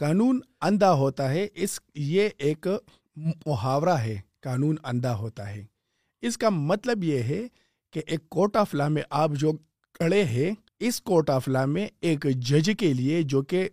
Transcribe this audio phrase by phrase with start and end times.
[0.00, 2.66] قانون اندھا ہوتا ہے اس یہ ایک
[3.16, 5.64] محاورہ ہے قانون اندھا ہوتا ہے۔
[6.20, 7.42] اس کا مطلب یہ ہے
[7.92, 9.52] کہ ایک کورٹ آف لا میں آپ جو
[9.98, 13.68] کڑے ہیں اس کورٹ آف لا میں ایک جج کے لیے جو کہ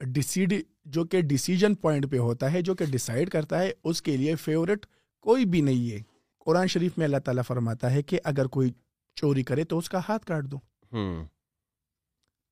[0.00, 0.54] ڈسیڈ
[0.84, 4.34] جو کہ ڈیسیجن پوائنٹ پہ ہوتا ہے جو کہ ڈیسائیڈ کرتا ہے اس کے لیے
[4.36, 4.86] فیورٹ
[5.20, 5.98] کوئی بھی نہیں ہے۔
[6.38, 8.70] قرآن شریف میں اللہ تعالیٰ فرماتا ہے کہ اگر کوئی
[9.14, 10.58] چوری کرے تو اس کا ہاتھ کاٹ دو۔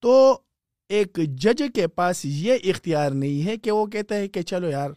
[0.00, 0.40] تو
[0.88, 4.90] ایک جج کے پاس یہ اختیار نہیں ہے کہ وہ کہتا ہے کہ چلو یار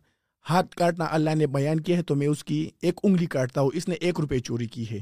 [0.49, 3.69] ہاتھ کاٹنا اللہ نے بیان کیا ہے تو میں اس کی ایک انگلی کاٹتا ہوں
[3.73, 4.99] اس نے ایک روپے چوری کی ہے۔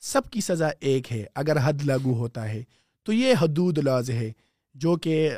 [0.00, 2.62] سب کی سزا ایک ہے اگر حد لاگو ہوتا ہے۔
[3.02, 4.32] تو یہ حدود لاز ہے
[4.74, 5.30] جو کہ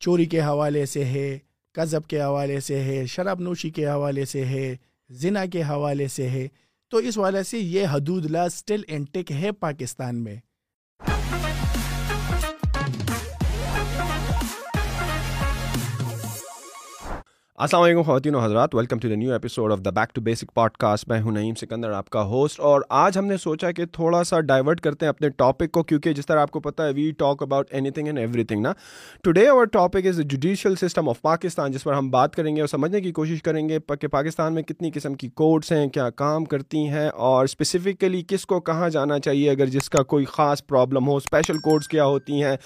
[0.00, 1.38] چوری کے حوالے سے ہے
[1.72, 4.76] قذب کے حوالے سے ہے شراب نوشی کے حوالے سے ہے
[5.10, 6.48] زنا کے حوالے سے ہے۔
[6.90, 10.36] تو اس والے سے یہ حدود لا اسٹل انٹیک ہے پاکستان میں۔
[17.58, 20.52] السلام علیکم خواتین و حضرات welcome to the new episode of the back to basic
[20.80, 24.22] podcast میں ہوں نعیم سکندر، آپ کا ہوسٹ اور آج ہم نے سوچا کہ تھوڑا
[24.24, 27.10] سا ڈائیورٹ کرتے ہیں اپنے ٹاپک کو، کیونکہ جس طرح آپ کو پتا ہے we
[27.18, 28.72] talk about anything and everything نا۔
[29.24, 32.68] Today our topic is judicial system of Pakistan جس پر ہم بات کریں گے اور
[32.68, 36.44] سمجھنے کی کوشش کریں گے کہ پاکستان میں کتنی قسم کی کورٹس ہیں، کیا کام
[36.44, 41.08] کرتی ہیں، اور اسپیسیفکلی کس کو کہاں جانا چاہیے اگر جس کا کوئی خاص پرابلم
[41.08, 42.56] ہو اسپیشل کورٹس کیا ہوتی ہیں،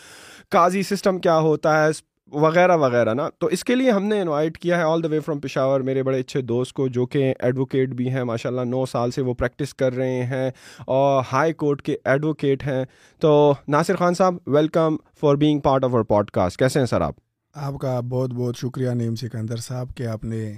[0.51, 1.91] قاضی سسٹم کیا ہوتا ہے
[2.33, 5.21] وغیرہ وغیرہ نا؟ تو اس کے لیے ہم نے انوائٹ کیا ہے آل دا وے
[5.21, 8.87] فرام پشاور میرے بڑے اچھے دوست کو جو کہ ایڈوکیٹ بھی ہیں ماشاء اللہ نو
[8.87, 10.51] سال سے وہ پریکٹس کر رہے ہیں
[10.87, 12.85] اور ہائی کورٹ کے ایڈوکیٹ ہیں۔
[13.21, 17.15] تو Nasir Khan Sahib welcome for being part of our podcast کیسے ہیں سر آپ؟
[17.55, 20.53] آپ کا بہت بہت شکریہ نیم سکندر صاحب کہ آپ نے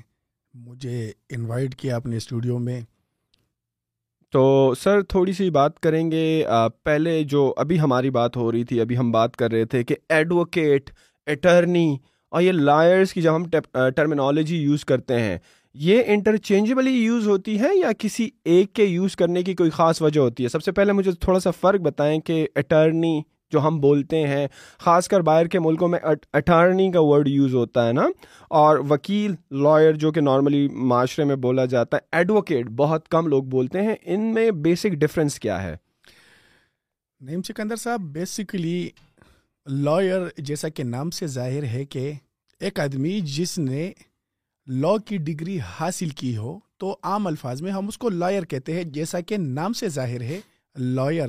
[0.55, 2.81] مجھے انوائٹ کیا اپنے اسٹوڈیو میں۔
[4.31, 6.45] تو سر تھوڑی سی بات کریں گے۔
[6.83, 9.95] پہلے جو ابھی ہماری بات ہو رہی تھی ابھی ہم بات کر رہے تھے کہ
[10.09, 10.91] ایڈوکیٹ
[11.27, 11.97] اٹرنی
[12.33, 13.45] اور یہ لائرس کی جب ہم
[13.97, 15.37] ٹرمینالوجی یوز کرتے ہیں،
[15.75, 20.21] یہ انٹرچینجبلی یوز ہوتی ہے یا کسی ایک کے یوز کرنے کی کوئی خاص وجہ
[20.21, 23.21] ہوتی ہے؟ سب سے پہلے مجھے تھوڑا سا فرق بتائیں کہ اٹرنی
[23.53, 24.47] جو ہم بولتے ہیں،
[24.81, 25.99] خاص کر باہر کے ملکوں میں
[26.33, 28.07] اٹارنی کا ورڈ یوز ہوتا ہے نا،
[28.51, 33.43] اور وکیل لائر جو کہ نارملی معاشرے میں بولا جاتا ہے ایڈوکیٹ بہت کم لوگ
[33.49, 35.77] بولتے ہیں، ان میں بیسک ڈفرینس کیا ہے؟
[37.21, 38.89] نیم سکندر صاحب بیسکلی
[39.67, 42.13] لائر جیسا کہ نام سے ظاہر ہے کہ
[42.61, 43.93] ایک آدمی جس نے
[44.67, 48.73] لا کی ڈگری حاصل کی ہو، تو عام الفاظ میں ہم اس کو لائر کہتے
[48.73, 50.41] ہیں، جیسا کہ نام سے ظاہر ہے
[50.79, 51.29] لائر۔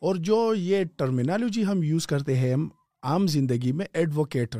[0.00, 2.54] اور جو یہ ٹرمینالوجی ہم یوز کرتے ہیں
[3.02, 4.56] عام زندگی میں ایڈوکیٹ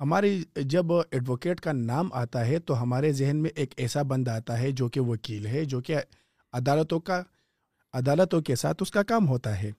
[0.00, 4.58] ہماری جب ایڈوکیٹ کا نام آتا ہے، تو ہمارے ذہن میں ایک ایسا بند آتا
[4.58, 5.96] ہے جو کہ وکیل ہے، جو کہ
[6.52, 7.22] عدالتوں کا،
[7.92, 9.70] عدالتوں کے ساتھ اس کا کام ہوتا ہے۔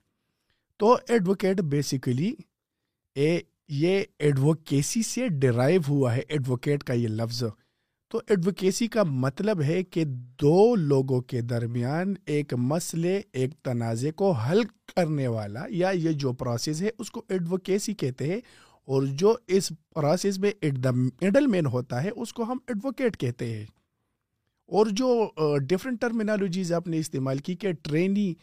[0.78, 2.36] تو ایڈوکیٹ بیسیکلی
[3.16, 7.44] اے یہ ایڈوکیسی سے ڈرائیو ہوا ہے، ایڈوکیٹ کا یہ لفظ۔
[8.12, 10.04] تو ایڈوکیسی کا مطلب ہے کہ
[10.42, 16.34] دو لوگوں کے درمیان ایک مسئلے، ایک تنازع کو حل کرنے والا یا یہ جو
[16.34, 18.42] پروسیس ہے، اس کو ایڈوکیسی کہتے ہیں۔
[18.86, 20.52] اور جو اس پروسیس میں
[20.92, 23.66] مڈل مین ہوتا ہے، اس کو ہم ایڈوکیٹ کہتے ہیں۔
[24.68, 25.32] اور جو
[25.62, 28.34] ڈفرینٹ ٹرمینالوجیز آپ نے استعمال کی کہ ٹرینی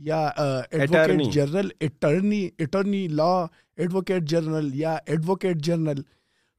[0.00, 0.26] یا
[0.70, 3.32] advocate general attorney attorney law
[3.78, 6.02] advocate general یا ایڈوکیٹ جنرل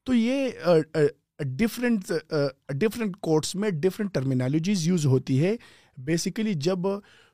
[0.08, 0.50] تو یہ
[1.40, 2.12] ڈفرینٹ
[2.76, 5.56] ڈفرینٹ کورٹس میں ڈفرینٹ ٹرمینالوجیز یوز ہوتی ہے.
[5.98, 6.88] بیسیکلی جب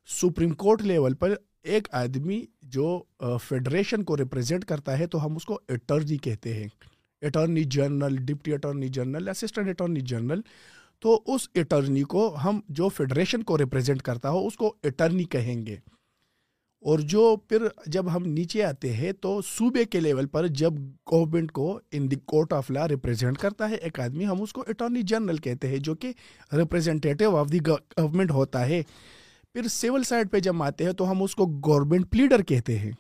[0.10, 1.34] سپریم کورٹ لیول پر
[1.64, 3.02] ایک آدمی جو
[3.44, 6.68] فیڈریشن کو ریپرزینٹ کرتا ہے تو ہم اس کو اٹرنی کہتے ہیں.
[7.22, 10.42] Attorney general deputy attorney general assistant attorney general
[11.00, 15.66] تو اس اٹرنی کو ہم جو فیڈریشن کو ریپرزینٹ کرتا ہو، اس کو اٹرنی کہیں
[15.66, 15.78] گے۔
[16.82, 20.74] اور جو پھر جب ہم نیچے آتے ہیں، تو صوبے کے لیول پر جب
[21.12, 24.64] گورنمنٹ کو in the court of law represent کرتا ہے، ایک آدمی ہم اس کو
[24.68, 26.14] اٹارنی جنرل کہتے ہیں، جو کہ
[26.54, 28.84] ریپرزینٹیو آف دی گورنمنٹ ہوتا ہے۔
[29.54, 32.92] پھر سول سائڈ پہ جب آتے ہیں، تو ہم اس کو گورنمنٹ پلیڈر کہتے ہیں۔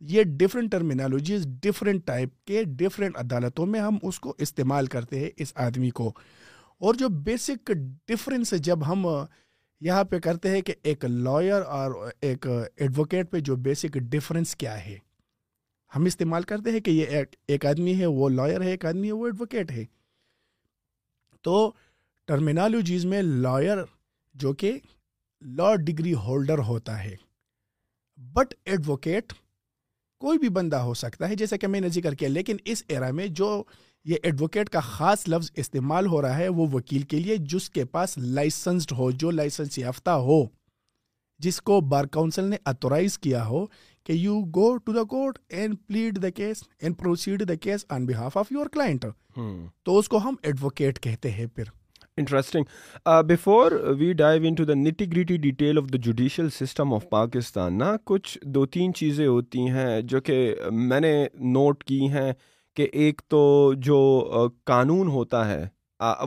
[0.00, 5.30] یہ ڈفرینٹ ٹرمینالوجیز ڈفرینٹ ٹائپ کے ڈفرینٹ عدالتوں میں ہم اس کو استعمال کرتے ہیں،
[5.36, 6.12] اس آدمی کو۔
[6.80, 7.70] اور جو بیسک
[8.08, 9.06] ڈفرینس جب ہم
[9.80, 14.84] یہاں پہ کرتے ہیں کہ ایک لائر اور ایک ایڈوکیٹ پہ جو بیسک ڈفرینس کیا
[14.86, 14.96] ہے،
[15.92, 19.12] ہم استعمال کرتے ہیں کہ یہ ایک آدمی ہے، وہ لائر ہے، ایک آدمی ہے،
[19.12, 19.84] وہ ایڈوکیٹ ہے۔
[21.44, 21.72] تو
[22.28, 23.78] ٹرمینالوجیز میں لائر
[24.34, 24.72] جو کہ
[25.42, 27.14] لا ڈگری ہولڈر ہوتا ہے
[28.18, 29.32] بٹ ایڈوکیٹ
[30.20, 33.10] کوئی بھی بندہ ہو سکتا ہے، جیسا کہ میں نے ذکر کیا، لیکن اس ایرا
[33.10, 33.62] میں جو
[34.06, 37.84] یہ ایڈوکیٹ کا خاص لفظ استعمال ہو رہا ہے وہ وکیل کے لیے جس کے
[37.84, 40.42] پاس لائسنسڈ ہو جو لائسنس یافتہ ہو
[41.40, 43.64] جس کو بار کاؤنسل نے اتورائز کیا ہو
[44.06, 48.06] کہ you go to the court and plead the case and proceed the case on
[48.06, 49.06] behalf of your client
[49.84, 51.64] تو اس کو ہم ایڈوکیٹ کہتے ہیں پھر۔
[52.18, 52.64] Interesting
[53.28, 57.94] before we dive into the nitty gritty detail of the judicial system of Pakistan نا
[58.04, 61.12] کچھ دو تین چیزیں ہوتی ہیں جو کہ میں نے
[61.52, 62.32] نوٹ کی ہیں۔
[62.76, 64.30] کہ ایک تو جو
[64.64, 65.68] قانون ہوتا ہے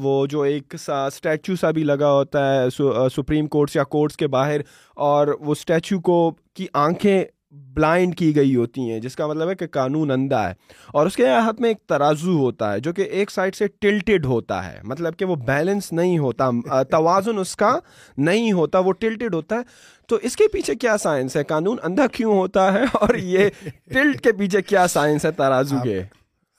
[0.02, 2.70] وہ جو ایک سا اسٹیچو سا بھی لگا ہوتا ہے
[3.16, 4.62] سپریم کورٹس یا کورٹس کے باہر
[4.96, 9.56] اور وہ اسٹیچو کو کی آنکھیں بلائنڈ کی گئی ہوتی ہیں جس کا مطلب ہے
[9.56, 10.54] کہ قانون اندھا ہے۔
[10.88, 14.26] اور اس کے ہاتھ میں ایک ترازو ہوتا ہے جو کہ ایک سائڈ سے ٹلٹڈ
[14.26, 16.50] ہوتا ہے۔ مطلب کہ وہ بیلنس نہیں ہوتا
[16.84, 17.80] توازن اس کا
[18.18, 19.62] نہیں ہوتا وہ ٹلٹڈ ہوتا ہے۔
[20.08, 23.50] تو اس کے پیچھے کیا سائنس ہے؟ قانون اندھا کیوں ہوتا ہے؟ اور یہ
[23.94, 26.04] ٹلٹ کے پیچھے کیا سائنس ہے ترازو کے؟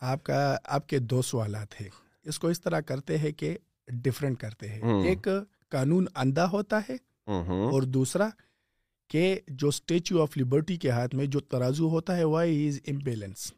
[0.05, 1.89] آپ کا آپ کے دو سوالات ہیں۔
[2.25, 3.57] اس کو اس طرح کرتے ہیں کہ
[3.89, 5.29] ڈفرینٹ کرتے ہیں۔ ایک
[5.71, 6.95] قانون اندھا ہوتا ہے
[7.71, 8.29] اور دوسرا
[9.11, 13.53] کہ جو اسٹیچو آف لبرٹی کے ہاتھ میں جو ترازو ہوتا ہے وہ از امبیلنس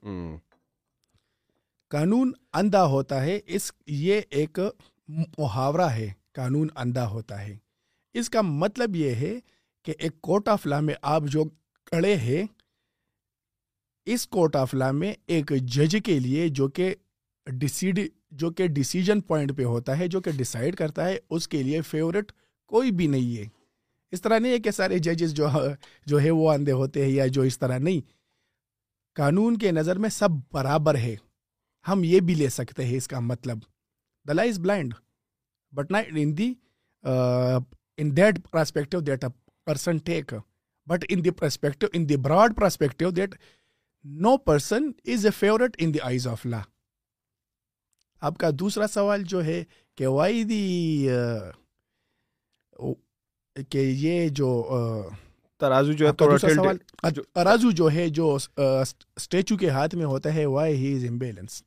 [1.90, 4.58] قانون اندھا ہوتا ہے اس یہ ایک
[5.38, 7.56] محاورہ ہے قانون اندھا ہوتا ہے۔
[8.14, 9.34] اس کا مطلب یہ ہے
[9.84, 11.44] کہ ایک کورٹ آف لا میں آپ جو
[11.84, 12.42] کڑے ہیں
[14.06, 16.94] اس کورٹ آف لا میں ایک جج کے لیے جو کہ
[17.46, 18.00] ڈسیڈ
[18.30, 21.80] جو کہ ڈسیجن پوائنٹ پہ ہوتا ہے، جو کہ ڈیسائیڈ کرتا ہے، اس کے لیے
[21.80, 22.32] فیورٹ
[22.66, 23.44] کوئی بھی نہیں ہے۔
[24.12, 25.46] اس طرح نہیں ہے کہ سارے ججز جو
[26.06, 28.00] جو ہے وہ اندھے ہوتے ہیں یا جو اس طرح نہیں۔
[29.16, 31.14] قانون کے نظر میں سب برابر ہے۔
[31.88, 33.58] ہم یہ بھی لے سکتے ہیں اس کا مطلب۔
[34.26, 34.94] The law is blind
[35.72, 36.52] but نا in the
[37.04, 39.30] in that perspective that a
[39.66, 40.34] person take
[40.86, 43.34] but in the perspective in the broad perspective that
[44.06, 46.60] no person is a favourite in the eyes of law
[48.22, 49.62] آپ کا دوسرا سوال جو ہے
[49.94, 51.52] کہ Y دی uh,
[53.70, 55.10] کہ یہ uh, جو
[55.60, 56.76] ترازو جو ہے سوال
[57.34, 58.36] ترازو جو ہے جو
[59.16, 61.62] اسٹیچو کے ہاتھ میں ہوتا ہے وائی ہی از امبیلنس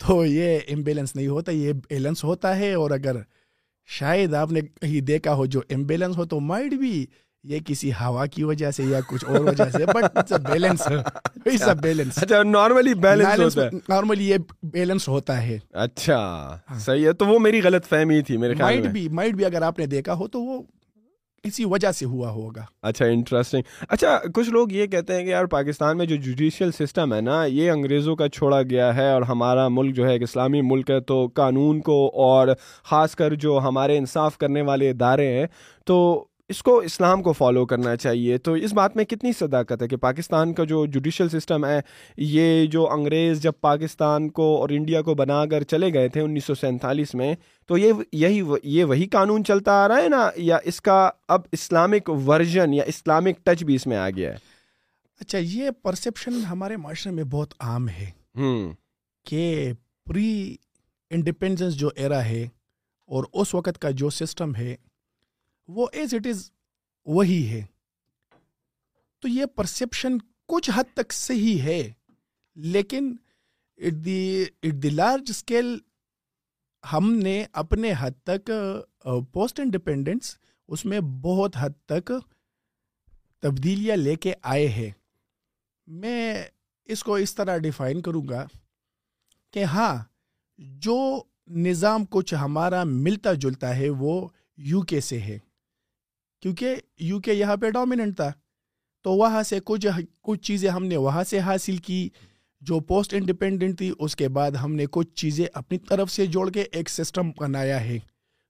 [0.00, 3.16] تو یہ امبیلنس نہیں ہوتا یہ بیلنس ہوتا ہے اور اگر
[3.86, 7.06] شاید آپ نے کہیں دیکھا ہو جو امبیلنس ہو تو مائڈ بھی
[7.44, 9.84] یہ کسی ہوا کی وجہ سے یا کچھ اور وجہ سے
[12.44, 16.16] نارملی اچھا، یہ بیلنس ہوتا ہے۔ اچھا
[16.70, 19.62] ہاں۔ صحیح ہے۔ تو وہ میری غلط فہمی تھی میرے خیال بھی مائٹ بھی اگر
[19.62, 20.62] آپ نے دیکھا ہو تو وہ
[21.44, 25.44] اسی وجہ سے ہوا ہوگا۔ اچھا انٹرسٹنگ اچھا کچھ لوگ یہ کہتے ہیں کہ یار
[25.44, 29.68] پاکستان میں جو جوڈیشیل سسٹم ہے نا یہ انگریزوں کا چھوڑا گیا ہے اور ہمارا
[29.68, 32.48] ملک جو ہے ایک اسلامی ملک ہے تو قانون کو اور
[32.84, 35.46] خاص کر جو ہمارے انصاف کرنے والے ادارے ہیں
[35.84, 39.88] تو اس کو اسلام کو فالو کرنا چاہیے۔ تو اس بات میں کتنی صداقت ہے
[39.88, 41.80] کہ پاکستان کا جو جوڈیشل سسٹم ہے
[42.16, 46.44] یہ جو انگریز جب پاکستان کو اور انڈیا کو بنا کر چلے گئے تھے انیس
[46.44, 47.34] سو سینتالیس میں
[47.66, 51.40] تو یہ یہی یہ وہی قانون چلتا آ رہا ہے نا؟ یا اس کا اب
[51.52, 54.36] اسلامک ورژن یا اسلامک ٹچ بھی اس میں آ گیا ہے؟
[55.20, 58.10] اچھا یہ پرسیپشن ہمارے معاشرے میں بہت عام ہے۔
[59.26, 59.72] کہ
[60.06, 60.56] پری
[61.10, 62.48] انڈیپینڈنس جو ایرا ہے
[63.06, 64.76] اور اس وقت کا جو سسٹم ہے
[65.76, 66.50] وہ ایز اٹ از
[67.06, 67.64] وہی ہے۔
[69.22, 70.16] تو یہ پرسیپشن
[70.48, 71.82] کچھ حد تک صحیح ہے،
[72.56, 73.14] لیکن
[73.78, 75.78] at the at the large scale
[76.92, 78.50] ہم نے اپنے حد تک
[79.32, 80.36] پوسٹ انڈیپینڈنس
[80.68, 82.12] اس میں بہت حد تک
[83.42, 84.90] تبدیلیاں لے کے آئے ہیں۔
[85.86, 86.44] میں
[86.88, 88.46] اس کو اس طرح ڈیفائن کروں گا
[89.54, 90.04] کہ ہاں
[90.58, 95.38] جو نظام کچھ ہمارا ملتا جلتا ہے وہ یو کے سے ہے۔
[96.40, 98.32] کیونکہ یو کے یہاں پہ ڈومیننٹ تھا۔
[99.02, 99.86] تو وہاں سے کچھ
[100.22, 102.08] کچھ چیزیں ہم نے وہاں سے حاصل کی،
[102.60, 106.50] جو پوسٹ انڈیپینڈنٹ تھی، اس کے بعد ہم نے کچھ چیزیں اپنی طرف سے جوڑ
[106.50, 107.98] کے ایک سسٹم بنایا ہے۔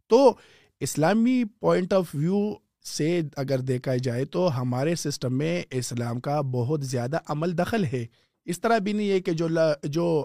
[0.08, 0.34] تو
[0.80, 2.54] اسلامی پوائنٹ آف ویو
[2.84, 8.06] سے اگر دیکھا جائے تو ہمارے سسٹم میں اسلام کا بہت زیادہ عمل دخل ہے۔
[8.44, 9.48] اس طرح بھی نہیں ہے کہ جو
[9.84, 10.24] جو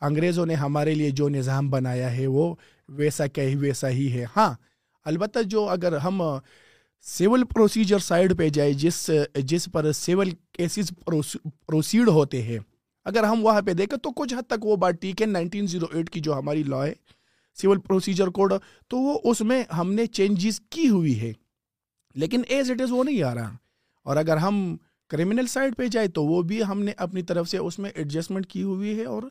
[0.00, 2.54] انگریزوں نے ہمارے لیے جو نظام بنایا ہے، وہ
[2.88, 4.54] ویسا کہ ویسا ہی ہے۔ ہاں
[5.04, 6.22] البتہ جو اگر ہم
[7.06, 10.92] سول پروسیجر سائیڈ پہ جائے جس جس پر سول کیسز
[11.66, 12.58] پروسیڈ ہوتے ہیں۔
[13.04, 15.86] اگر ہم وہاں پہ دیکھیں تو کچھ حد تک وہ بات ٹھیک ہے۔ نائنٹین زیرو
[15.92, 16.92] ایٹ کی جو ہماری لا ہے
[17.54, 18.52] سول پروسیجر کوڈ،
[18.88, 21.32] تو وہ اس میں ہم نے چینجز کی ہوئی ہے۔
[22.14, 23.56] لیکن ایز اٹ از وہ نہیں آ رہا۔
[24.04, 24.76] اور اگر ہم
[25.08, 28.46] کریمنل سائڈ پہ جائے تو وہ بھی ہم نے اپنی طرف سے اس میں ایڈجسٹمنٹ
[28.46, 29.22] کی ہوئی ہے اور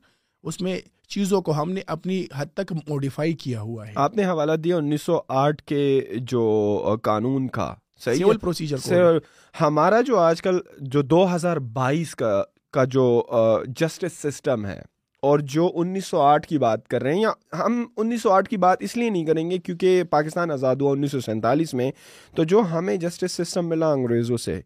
[0.43, 4.25] اس میں چیزوں کو ہم نے اپنی حد تک موڈیفائی کیا ہوا ہے۔ آپ نے
[4.25, 7.73] حوالہ دیا انیس سو آٹھ کے جو قانون کا
[8.05, 9.17] سیول پروسیجر
[9.61, 13.23] ہمارا جو آج کل جو دو ہزار بائیس کا کا جو
[13.67, 14.81] جسٹس سسٹم ہے
[15.21, 18.49] اور جو انیس سو آٹھ کی بات کر رہے ہیں یا ہم انیس سو آٹھ
[18.49, 21.91] کی بات اس لیے نہیں کریں گے کیونکہ پاکستان آزاد ہوا انیس سو سینتالیس میں
[22.35, 24.61] تو جو ہمیں جسٹس سسٹم ملا انگریزوں سے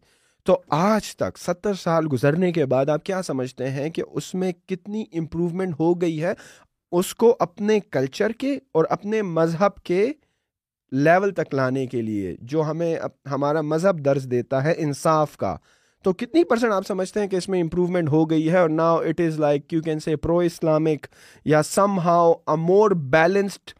[0.48, 4.52] تو آج تک ستر سال گزرنے کے بعد آپ کیا سمجھتے ہیں کہ اس میں
[4.66, 6.32] کتنی امپروومنٹ ہو گئی ہے
[6.92, 10.12] اس کو اپنے کلچر کے اور اپنے مذہب کے
[10.92, 12.98] لیول تک لانے کے لیے جو ہمیں
[13.30, 15.56] ہمارا مذہب درج دیتا ہے انصاف کا؟
[16.02, 18.98] تو کتنی پرسنٹ آپ سمجھتے ہیں کہ اس میں امپروومنٹ ہو گئی ہے اور now
[18.98, 21.06] it is like you can say pro Islamic
[21.44, 21.62] یا
[21.98, 23.70] somehow a more balanced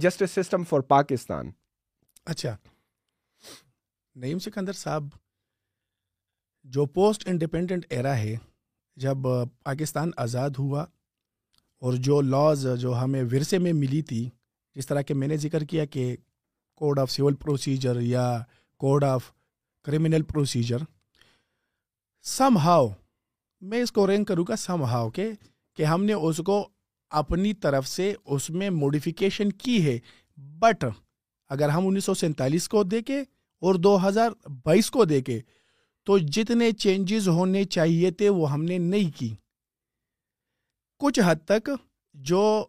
[0.00, 1.50] justice system for Pakistan
[2.24, 2.56] اچھا.
[4.16, 5.04] نعیم سکندر صاحب
[6.64, 8.36] جو پوسٹ انڈیپینڈنٹ ایرا ہے،
[8.96, 9.18] جب
[9.62, 10.84] پاکستان آزاد ہوا
[11.82, 14.28] اور جو لاز جو ہمیں ورثے میں ملی تھی،
[14.76, 16.16] جس طرح کہ میں نے ذکر کیا کہ
[16.74, 18.38] کوڈ آف سول پروسیجر یا
[18.80, 19.32] code of
[19.84, 20.76] criminal procedure
[22.56, 22.88] somehow
[23.60, 25.30] میں اس کو رینک کروں گا سم ہاؤ کے
[25.76, 26.68] کہ ہم نے اس کو
[27.10, 29.98] اپنی طرف سے اس میں موڈیفیکیشن کی ہے۔
[30.36, 30.84] بٹ
[31.50, 33.20] اگر ہم انیس سو سینتالیس کو دیکھیں
[33.62, 34.30] اور دو ہزار
[34.64, 35.40] بائیس کو دیکھیں
[36.04, 39.34] تو جتنے چینجز ہونے چاہیے تھے وہ ہم نے نہیں کی۔
[40.98, 41.70] کچھ حد تک
[42.14, 42.66] جو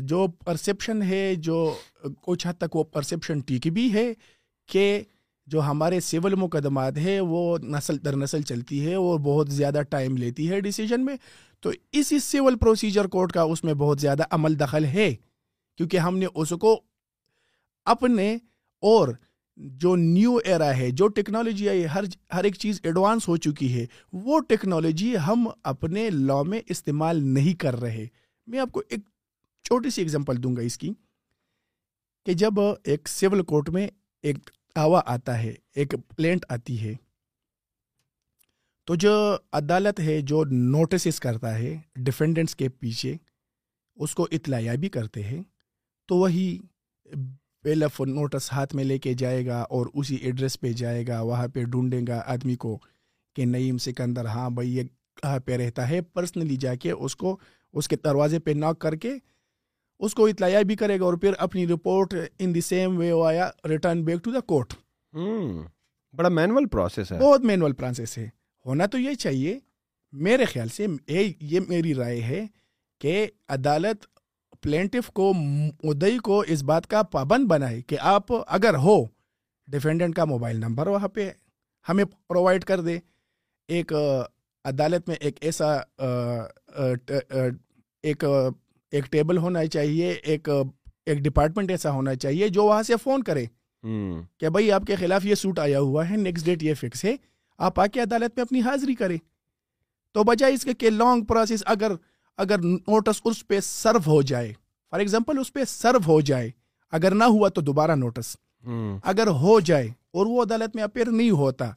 [0.00, 1.78] جو پرسیپشن ہے، جو،
[2.22, 4.12] کچھ حد تک وہ پرسیپشن ٹھیک بھی ہے
[4.66, 5.02] کہ
[5.46, 10.16] جو ہمارے سول مقدمات ہے وہ نسل در نسل چلتی ہے اور بہت زیادہ ٹائم
[10.16, 11.16] لیتی ہے ڈیسیجن میں۔
[11.60, 15.14] تو اسی سول پروسیجر کورٹ کا اس میں بہت زیادہ عمل دخل ہے۔
[15.76, 16.80] کیونکہ ہم نے اس کو
[17.84, 18.36] اپنے
[18.80, 19.08] اور
[19.58, 23.86] جو نیو ایرا ہے، جو ٹیکنالوجی آئی ہر ہر ایک چیز ایڈوانس ہو چکی ہے،
[24.12, 28.06] وہ ٹیکنالوجی ہم اپنے لا میں استعمال نہیں کر رہے۔
[28.48, 29.00] میں آپ کو ایک
[29.64, 30.92] چھوٹی سی ایگزامپل دوں گا اس کی،
[32.26, 33.86] کہ جب ایک سول کورٹ میں
[34.24, 34.38] ایک
[34.76, 36.94] دعویٰ آتا ہے، ایک پلینٹ آتی ہے،
[38.88, 39.12] تو جو
[39.52, 43.16] عدالت ہے، جو نوٹسز کرتا ہے ڈیفینڈنٹس کے پیچھے،
[43.98, 45.42] اس کو اطلاع بھی کرتے ہیں،
[46.08, 46.58] تو وہی
[47.62, 51.48] پیلف نوٹس ہاتھ میں لے کے جائے گا اور اسی ایڈریس پہ جائے گا وہاں
[51.48, 52.78] پہ ڈھونڈے گا آدمی کو
[53.36, 54.82] کہ نعیم سکندر ہاں بھائی یہ
[55.22, 57.38] کہاں پہ رہتا ہے؟ پرسنلی جا کے اس کو
[57.72, 59.12] اس کے دروازے پہ ناک کر کے
[59.98, 63.50] اس کو اطلاع بھی کرے گا اور پھر اپنی رپورٹ ان دی سیم وے آیا
[63.68, 64.74] return back to the court
[66.14, 68.28] بڑا مینول پروسیس ہے۔ بہت مینول پروسیس ہے۔
[68.66, 69.58] ہونا تو یہ چاہیے
[70.12, 70.86] میرے خیال سے
[71.40, 72.46] یہ میری رائے ہے
[73.00, 74.17] کہ عدالت
[74.62, 75.32] پلینٹف کو
[75.84, 79.04] مدئی کو اس بات کا پابند بنائے کہ آپ اگر ہو
[79.66, 81.30] ڈیفینڈنٹ کا موبائل نمبر وہاں پہ
[81.88, 82.98] ہمیں پرووائڈ کر دے۔
[83.68, 83.92] ایک
[84.64, 85.76] عدالت میں ایک ایسا
[88.02, 88.24] ایک
[88.92, 90.48] ایک ٹیبل ہونا چاہیے۔ ایک
[91.06, 93.44] ایک ڈپارٹمنٹ ایسا ہونا چاہیے جو وہاں سے فون کرے۔
[94.38, 97.14] کہ بھائی آپ کے خلاف یہ سوٹ آیا ہوا ہے نیکسٹ ڈیٹ یہ فکس ہے۔
[97.58, 99.18] آپ آ کے عدالت میں اپنی حاضری کریں۔
[100.12, 101.92] تو بجائے اس کے کہ لانگ پروسیس اگر
[102.38, 104.52] اگر نوٹس اس پہ سرو ہو جائے
[104.92, 106.50] فار ایگزامپل اس پہ سرو ہو جائے
[106.92, 108.36] اگر نہ ہوا تو دوبارہ نوٹس۔
[109.04, 111.70] اگر ہو جائے اور وہ عدالت میں اپیئر نہیں ہوتا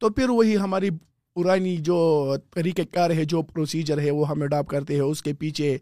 [0.00, 0.90] تو پھر وہی ہماری
[1.36, 1.96] پرانی جو
[2.54, 5.76] طریقہ کار ہے جو پروسیجر ہے وہ ہم اڈاپ کرتے ہیں۔ اس کے پیچھے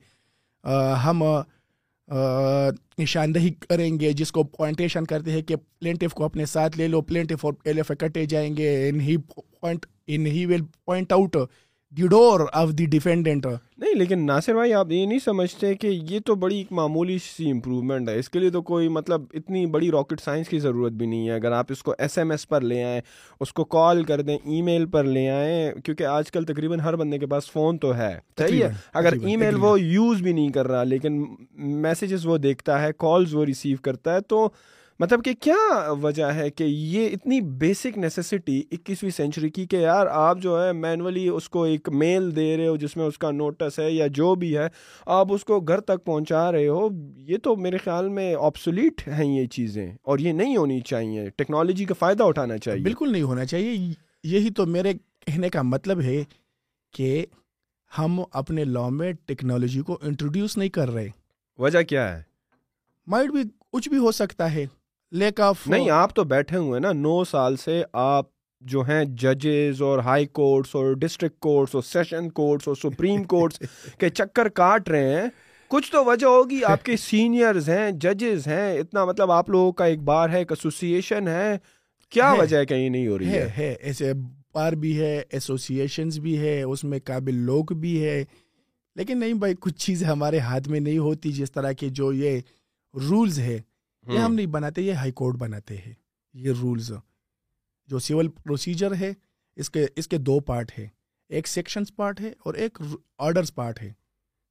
[1.05, 1.23] ہم
[2.99, 7.00] نشاندہی کریں گے جس کو پوائنٹیشن کرتے ہیں کہ پلینٹف کو اپنے ساتھ لے لو
[7.02, 11.37] پلینٹف اور ایف کٹے جائیں گے۔ ان ہی پوائنٹ ان ہی will point out
[11.97, 13.47] the door of the defendant
[13.79, 17.51] نہیں لیکن ناصر بھائی آپ یہ نہیں سمجھتے کہ یہ تو بڑی ایک معمولی سی
[17.51, 21.07] امپروومنٹ ہے۔ اس کے لیے تو کوئی مطلب اتنی بڑی راکٹ سائنس کی ضرورت بھی
[21.07, 23.01] نہیں ہے۔ اگر آپ اس کو ایس ایم ایس پر لے آئیں
[23.41, 26.97] اس کو کال کر دیں ای میل پر لے آئیں کیونکہ آج کل تقریباً ہر
[26.97, 30.49] بندے کے پاس فون تو ہے۔ صحیح ہے؟ اگر ای میل وہ یوز بھی نہیں
[30.49, 34.49] کر رہا لیکن میسیجز وہ دیکھتا ہے کالز وہ ریسیو کرتا ہے تو
[34.99, 40.07] مطلب کہ کیا وجہ ہے کہ یہ اتنی بیسک نیسیسٹی اکیسویں سینچری کی کہ یار
[40.07, 43.31] آپ جو ہے مینولی اس کو ایک میل دے رہے ہو جس میں اس کا
[43.31, 44.69] نوٹس ہے یا جو بھی ہے
[45.07, 49.41] آپ اس کو گھر تک پہنچا رہے ہو یہ تو میرے خیال میں آپسولیٹ ہیں
[49.41, 53.45] یہ چیزیں اور یہ نہیں ہونی چاہیے۔ ٹیکنالوجی کا فائدہ اٹھانا چاہیے۔ بالکل نہیں ہونا
[53.45, 53.93] چاہیے۔
[54.25, 54.93] یہی تو میرے
[55.27, 56.25] کہنے کا مطلب ہے
[56.95, 57.27] کہ
[57.99, 61.09] ہم اپنے لا میں ٹیکنالوجی کو انٹروڈیوس نہیں کر رہے۔
[61.59, 62.23] وجہ کیا ہے؟
[63.07, 64.67] مائٹ بھی کچھ بھی ہو سکتا ہے۔
[65.12, 68.26] لیک آف نہیں آپ تو بیٹھے ہوئے نا نو سال سے آپ
[68.61, 73.59] جو ہیں ججز اور ہائی کورٹس اور ڈسٹرکٹ کورٹس اور سیشن کورٹس اور سپریم کورٹس
[73.99, 75.28] کے چکر کاٹ رہے ہیں۔
[75.69, 79.85] کچھ تو وجہ ہوگی آپ کے سینئرز ہیں ججز ہیں اتنا مطلب آپ لوگوں کا
[79.85, 81.57] ایک بار ہے ایک ایسوسیشن ہے۔
[82.11, 83.28] کیا وجہ ہے کہیں نہیں ہو رہی
[83.59, 84.12] ہے ایسے
[84.54, 88.25] بار بھی ہے ایسوسیشنز بھی ہے اس میں قابل لوگ بھی ہے۔
[88.97, 92.40] لیکن نہیں بھائی کچھ چیزیں ہمارے ہاتھ میں نہیں ہوتی جس طرح کے جو یہ
[92.95, 93.59] رولز ہے۔
[94.07, 95.95] یہ ہم نہیں بناتے یہ ہائی کورٹ بناتے ہیں۔
[96.35, 96.93] یہ رولز
[97.87, 99.13] جو سول پروسیجر ہے
[99.57, 100.89] اس کے اس کے دو پارٹ ہے
[101.29, 102.79] ایک سیکشنز پارٹ ہے اور ایک
[103.19, 103.93] آرڈرز پارٹ ہے۔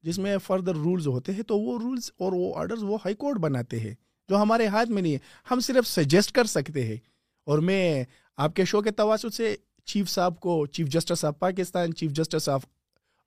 [0.02, 3.38] جس میں فردر رولز ہوتے ہیں تو وہ رولز اور وہ آرڈرز وہ ہائی کورٹ
[3.38, 3.96] بناتے ہیں۔
[4.30, 5.18] جو ہمارے ہاتھ میں نہیں ہے۔
[5.52, 6.98] ہم صرف سجیسٹ کر سکتے ہیں۔
[7.44, 8.04] اور میں
[8.38, 9.56] آپ کے شو کے تواسط سے
[9.86, 12.66] چیف صاحب کو chief justice of Pakistan chief justice of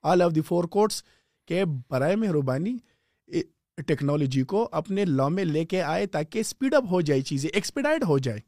[0.02, 1.02] all of the four courts
[1.46, 2.78] کہ برائے مہربانی
[3.86, 8.04] ٹیکنالوجی کو اپنے لا میں لے کے آئے تاکہ اسپیڈ اپ ہو جائے چیزیں ایکسپیڈائڈ
[8.04, 8.40] ہو جائے۔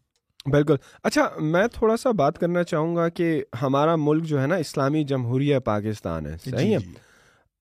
[0.50, 4.54] بالکل۔ اچھا میں تھوڑا سا بات کرنا چاہوں گا کہ ہمارا ملک جو ہے نا
[4.54, 6.78] اسلامی جمہوریہ پاکستان ہے صحیح ہے؟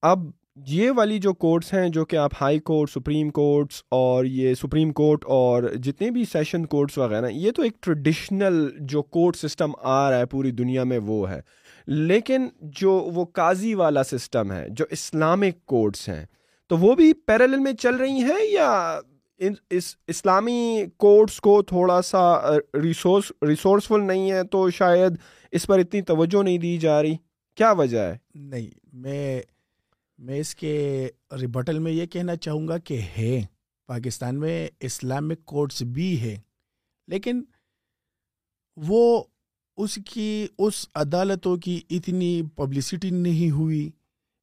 [0.02, 0.20] اب
[0.56, 4.94] یہ والی جو کورٹس ہیں جو کہ آپ ہائی کورٹ سپریم کورٹس اور یہ سپریم
[4.94, 10.12] کورٹ اور جتنے بھی سیشن کورٹس وغیرہ یہ تو ایک ٹریڈیشنل جو کورٹ سسٹم آ
[10.12, 11.42] رہا ہے پوری دنیا میں وہ ہے۔
[11.88, 16.26] لیکن جو وہ قاضی والا سسٹم ہے جو اسلامک کورٹس ہیں
[16.68, 19.00] تو وہ بھی پیرل میں چل رہی ہیں یا
[19.70, 22.20] اس اسلامی کورٹس کو تھوڑا سا
[22.84, 25.12] ریسورس ریسورسفل نہیں ہے تو شاید
[25.52, 27.16] اس پر اتنی توجہ نہیں دی جا رہی؟
[27.56, 29.42] کیا وجہ ہے؟ نہیں، میں
[30.18, 31.10] میں اس کے
[31.42, 33.42] ریبٹل میں یہ کہنا چاہوں گا کہ ہے
[33.88, 36.38] پاکستان میں اسلامک کورٹس بھی ہے
[37.08, 37.44] لیکن
[38.78, 39.24] وہ
[39.78, 43.90] اس کی، اس عدالتوں کی اتنی پبلسٹی نہیں ہوئی۔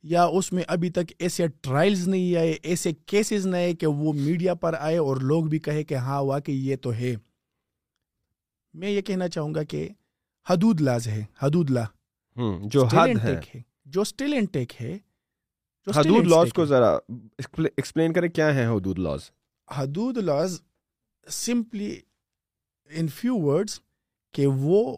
[0.02, 4.12] یا اس میں ابھی تک ایسے ٹرائلز نہیں آئے ایسے کیسز نہ آئے کہ وہ
[4.12, 7.14] میڈیا پر آئے اور لوگ بھی کہے کہ ہاں واقعی یہ تو ہے۔
[8.75, 9.88] میں یہ کہنا چاہوں گا کہ
[10.50, 11.85] حدود لاز ہے حدود لا۔
[12.64, 13.40] جو حد ہے۔
[13.85, 14.99] جو اسٹل انٹیک ہے
[15.97, 16.99] حدود لاز کو ذرا
[17.49, 19.21] ایکسپلین کریں کیا ہیں Hudood laws
[19.71, 20.62] Hudood laws
[21.28, 22.00] simply
[22.90, 23.80] in few words
[24.35, 24.97] کہ وہ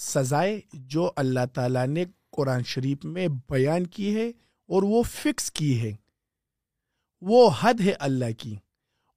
[0.00, 4.28] سزائے جو اللہ تعالیٰ نے قرآن شریف میں بیان کی ہے
[4.68, 5.92] اور وہ فکس کی ہے۔
[7.20, 8.56] وہ حد ہے اللہ کی۔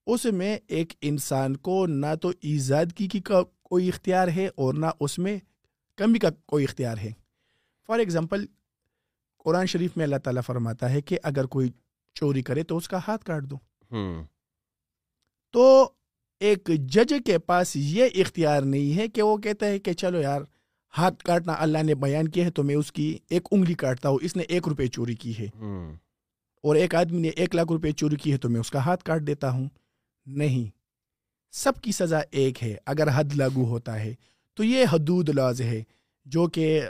[0.07, 5.19] اس میں ایک انسان کو نہ تو ایزادگی کی کوئی اختیار ہے اور نہ اس
[5.19, 5.39] میں
[5.95, 7.11] کمی کا کوئی اختیار ہے۔
[7.87, 8.45] فار ایگزامپل
[9.37, 11.69] قرآن شریف میں اللہ تعالیٰ فرماتا ہے کہ اگر کوئی
[12.13, 13.55] چوری کرے تو اس کا ہاتھ کاٹ دو۔
[15.51, 15.89] تو
[16.39, 20.41] ایک جج کے پاس یہ اختیار نہیں ہے کہ وہ کہتا ہے کہ چلو یار
[20.97, 24.17] ہاتھ کاٹنا اللہ نے بیان کیا ہے تو میں اس کی ایک انگلی کاٹتا ہوں
[24.21, 25.45] اس نے ایک روپے چوری کی ہے۔
[26.63, 29.03] اور ایک آدمی نے ایک لاکھ روپے چوری کی ہے تو میں اس کا ہاتھ
[29.03, 29.69] کاٹ دیتا ہوں۔
[30.25, 30.69] نہیں
[31.51, 34.13] سب کی سزا ایک ہے اگر حد لاگو ہوتا ہے۔
[34.53, 35.83] تو یہ حدود لاز ہے
[36.25, 36.81] جو کہ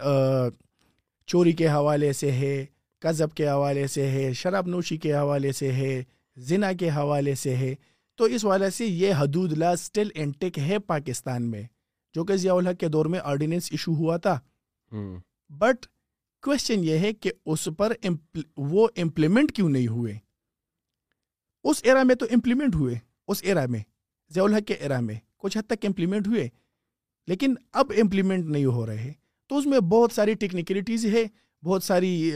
[1.27, 2.65] چوری کے حوالے سے ہے
[2.99, 6.03] قذب کے حوالے سے ہے شراب نوشی کے حوالے سے ہے
[6.38, 7.75] زنا کے حوالے سے ہے۔
[8.15, 11.63] تو اس والے سے یہ حدود لا اسٹل انٹیک ہے پاکستان میں۔
[12.15, 14.39] جو کہ ضیاء الحق کے دور میں آرڈیننس ایشو ہوا تھا۔
[15.49, 15.86] بٹ
[16.43, 17.93] کوشچن یہ ہے کہ اس پر
[18.58, 20.17] وہ امپلیمنٹ کیوں نہیں ہوئے؟
[21.63, 22.95] اس ایرا میں تو امپلیمنٹ ہوئے
[23.28, 23.80] اس ایرا میں
[24.32, 26.47] ضیاء الحق کے ایرا میں کچھ حد تک امپلیمنٹ ہوئے
[27.28, 29.12] لیکن اب امپلیمنٹ نہیں ہو رہے۔
[29.47, 31.23] تو اس میں بہت ساری ٹیکنیکلٹیز ہے
[31.63, 32.32] بہت ساری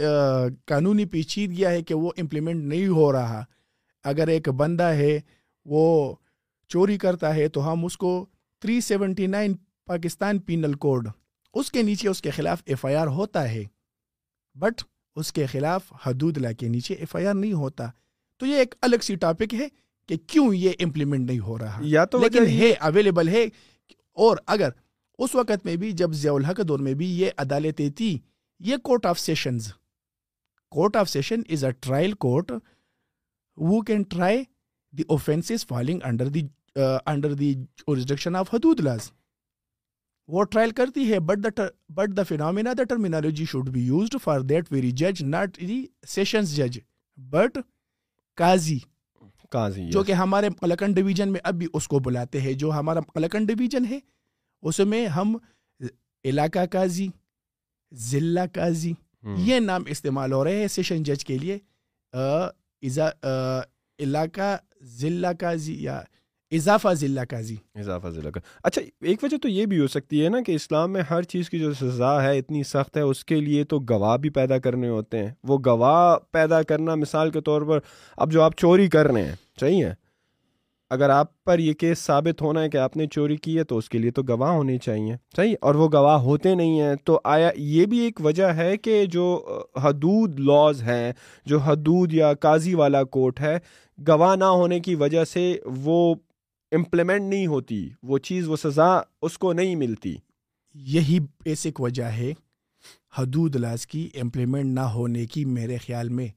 [0.66, 3.44] قانونی پیچیدگیاں ہے کہ وہ امپلیمنٹ نہیں ہو رہا۔
[4.04, 5.20] اگر ایک بندہ ہے
[5.66, 6.16] وہ
[6.70, 8.26] چوری کرتا ہے تو ہم اس کو
[8.62, 9.54] three seventy nine
[9.90, 11.08] Pakistan penal code.
[11.54, 13.64] اس کے نیچے اس کے خلاف ایف آئی آر ہوتا ہے۔
[14.56, 14.84] بٹ
[15.16, 17.88] اس کے خلاف حدود لا کے نیچے ایف آئی آر نہیں ہوتا۔
[18.38, 19.68] تو یہ ایک الگ سی ٹاپک ہے
[20.08, 23.44] کہ کیوں یہ امپلیمنٹ نہیں ہو رہا۔ یا تو لیکن ہے اویلیبل ہے۔
[24.14, 24.70] اور اگر
[25.18, 28.20] اس وقت میں بھی جب ضیاء الحق دور میں بھی یہ عدالتیں تھی
[28.60, 29.74] یہ court of sessions
[30.72, 32.52] court of session is a trial court
[33.58, 34.44] وو can try
[34.92, 36.48] the offences falling under the
[37.06, 39.12] under the jurisdiction of حدود لاز
[40.30, 44.40] وہ ٹرائل کرتی ہے but the but the phenomena the terminology should be used for
[44.40, 46.80] that very جج not the sessions جج
[47.18, 47.58] but
[48.38, 48.78] قاضی
[49.50, 53.00] قاضی جو کہ ہمارے ملکن ڈویژن میں اب بھی اس کو بلاتے ہیں جو ہمارا
[53.16, 54.00] ملکن ڈویژن ہے
[54.64, 55.36] اس میں ہم
[56.26, 57.08] علاقہ قاضی
[57.92, 58.94] ضلع قاضی
[59.38, 61.58] یہ نام استعمال ہو رہے ہیں سیشن جج کے لیے
[64.00, 66.02] علاقہ ضلع قاضی یا
[66.52, 70.30] اضافہ ضلع قاضی۔ اضافہ ضلع کا اچھا ایک وجہ تو یہ بھی ہو سکتی ہے
[70.30, 73.36] نا کہ اسلام میں ہر چیز کی جو سزا ہے اتنی سخت ہے، اس کے
[73.36, 77.62] لیے تو گواہ بھی پیدا کرنے ہوتے ہیں۔ وہ گواہ پیدا کرنا مثال کے طور
[77.62, 77.80] پر
[78.18, 79.94] اب جو آپ چوری کر رہے ہیں، صحیح ہے؟
[80.92, 83.78] اگر آپ پر یہ کیس ثابت ہونا ہے کہ آپ نے چوری کی ہے تو
[83.78, 87.20] اس کے لیے تو گواہ ہونے چاہیے، صحیح؟ اور وہ گواہ ہوتے نہیں ہیں، تو
[87.24, 89.28] آیا یہ بھی ایک وجہ ہے کہ جو
[89.76, 91.12] حدود لاز ہیں،
[91.46, 93.58] جو حدود یا قاضی والا کوٹ ہے،
[94.08, 96.16] گواہ نہ ہونے کی وجہ سے وہ
[96.72, 100.16] امپلیمنٹ نہیں ہوتی، وہ چیز، وہ سزا اس کو نہیں ملتی۔
[100.74, 102.34] یہی بیسک وجہ ہے
[103.18, 106.28] حدود لاز کی امپلیمنٹ نہ ہونے کی میرے خیال میں،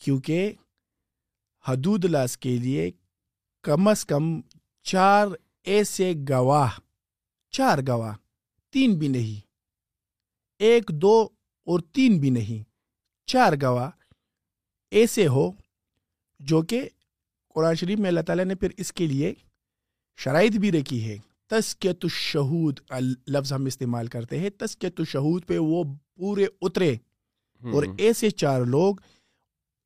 [0.00, 0.52] کیونکہ
[1.68, 2.90] حدود لاز کے لیے
[3.62, 4.40] کم از کم
[4.82, 5.26] چار
[5.64, 6.70] ایسے گواہ،
[7.50, 8.16] چار گواہ،
[8.70, 9.40] تین بھی نہیں،
[10.58, 11.28] ایک، دو
[11.66, 12.62] اور تین بھی نہیں،
[13.26, 13.90] چار گواہ
[14.90, 15.50] ایسے ہو
[16.40, 16.88] جو کہ
[17.54, 19.34] قرآن شریف میں اللہ تعالیٰ نے پھر اس کے لیے
[20.16, 22.80] شرائط بھی رکھی ہے تسکیت الشہود
[23.26, 25.84] لفظ ہم استعمال کرتے ہیں۔ تسکیت الشہود پہ وہ
[26.16, 26.96] پورے اترے۔
[27.72, 28.96] اور ایسے چار لوگ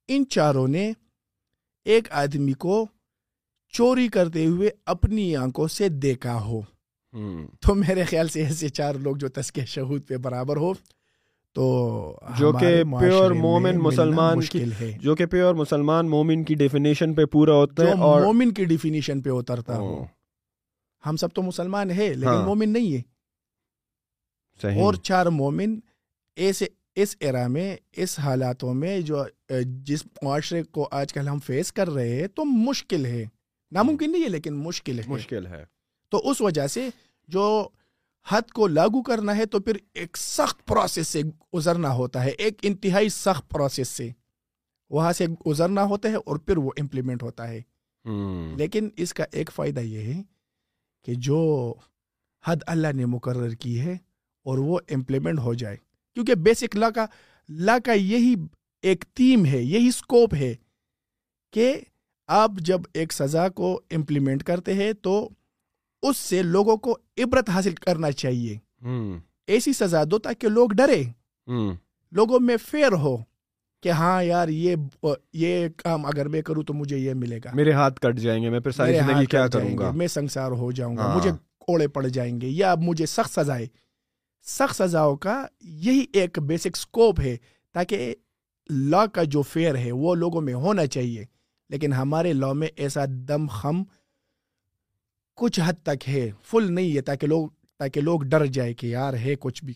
[0.09, 0.93] ان چاروں نے
[1.85, 2.87] ایک آدمی کو
[3.69, 6.61] چوری کرتے ہوئے اپنی آنکھوں سے دیکھا ہو۔
[7.61, 10.73] تو میرے خیال سے ایسے چار لوگ جو تسکے شہود پہ برابر ہو
[11.55, 14.65] تو جو کہ پیور مومن مسلمان کی
[14.99, 19.21] جو کہ پیور مسلمان مومن کی ڈیفینیشن پہ پورا ہوتا ہے اور مومن کی ڈیفینیشن
[19.23, 20.05] پہ اترتا ہو
[21.07, 23.03] ہم سب تو مسلمان ہے لیکن ہاں۔ مومن نہیں ہے۔
[24.81, 25.81] اور چار مومن
[26.37, 29.25] ایسے اس ایرا میں اس حالاتوں میں جو
[29.65, 33.25] جس معاشرے کو آج کل ہم فیس کر رہے ہیں تو مشکل ہے۔
[33.73, 35.65] ناممکن نہیں ہے لیکن مشکل ہے۔ مشکل ہے۔
[36.09, 36.89] تو اس وجہ سے
[37.29, 37.69] جو
[38.29, 41.21] حد کو لاگو کرنا ہے تو پھر ایک سخت پروسیس سے
[41.55, 44.11] گزرنا ہوتا ہے ایک انتہائی سخت پروسیس سے۔
[44.91, 47.63] وہاں سے گزرنا ہوتا ہے اور پھر وہ امپلیمنٹ ہوتا ہے۔
[48.57, 50.23] لیکن اس کا ایک فائدہ یہ ہے
[51.05, 51.75] کہ جو
[52.47, 53.93] حد اللہ نے مقرر کی ہے
[54.45, 55.77] اور وہ امپلیمنٹ ہو جائے۔
[56.15, 57.07] کیونکہ بیسک لا کا
[57.49, 58.35] لا کا یہی
[58.83, 60.55] ایک تھیم ہے یہی اسکوپ ہے
[61.53, 61.81] کہ
[62.27, 65.31] آپ جب ایک سزا کو امپلیمنٹ کرتے ہیں تو
[66.09, 68.59] اس سے لوگوں کو عبرت حاصل کرنا چاہیے۔
[69.47, 71.03] ایسی سزا دو تاکہ لوگ ڈرے۔
[72.13, 73.17] لوگوں میں فیئر ہو
[73.83, 74.77] کہ ہاں یار یہ
[75.33, 78.51] یہ کام اگر میں کروں تو مجھے یہ ملے گا۔ میرے ہاتھ کٹ جائیں گے
[78.51, 82.07] میں پھر ساری زندگی کیا کروں گا؟ میں سنسار ہو جاؤں گا۔ مجھے کوڑے پڑ
[82.07, 83.67] جائیں گے یا مجھے سخت سزائے
[84.43, 87.37] سخت سزاؤں کا یہی ایک بیسک سکوپ ہے
[87.73, 88.15] تاکہ
[88.71, 91.25] لا کا جو فیئر ہے وہ لوگوں میں ہونا چاہیے۔
[91.69, 93.83] لیکن ہمارے لا میں ایسا دم خم
[95.37, 99.15] کچھ حد تک ہے فل نہیں ہے، تاکہ لوگ تاکہ لوگ ڈر جائے کہ یار
[99.15, 99.75] ہے کچھ بھی۔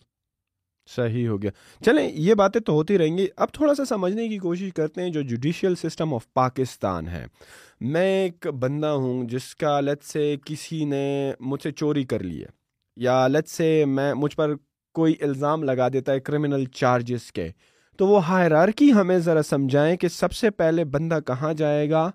[0.97, 1.51] صحیح ہو گیا۔
[1.85, 5.11] چلیں، یہ باتیں تو ہوتی رہیں گی۔ اب تھوڑا سا سمجھنے کی کوشش کرتے ہیں
[5.11, 7.27] جو جوڈیشیل سسٹم آف پاکستان ہے۔
[7.81, 12.41] میں ایک بندہ ہوں جس کا لت سے کسی نے مجھ سے چوری کر لی
[12.41, 12.49] ہے۔
[12.97, 14.55] یا لت سے میں مجھ پر
[14.95, 17.51] کوئی الزام لگا دیتا ہے کرمنل چارجز کے۔
[17.97, 22.11] تو وہ ہائرارکی ہمیں ذرا سمجھائیں کہ سب سے پہلے بندہ کہاں جائے گا؟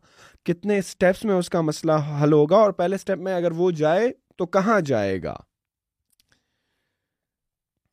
[0.46, 4.12] کتنے اسٹیپس میں اس کا مسئلہ حل ہوگا اور پہلے اسٹیپ میں اگر وہ جائے
[4.38, 5.36] تو کہاں جائے گا؟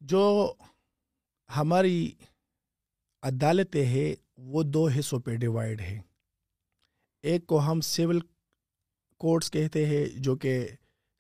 [0.01, 0.53] جو
[1.51, 2.11] ہماری
[3.23, 5.99] عدالتیں ہیں، وہ دو حصوں پہ ڈیوائڈ ہے
[7.25, 8.21] ایک کو ہم سول
[9.21, 10.67] کورٹس کہتے ہیں، جو کہ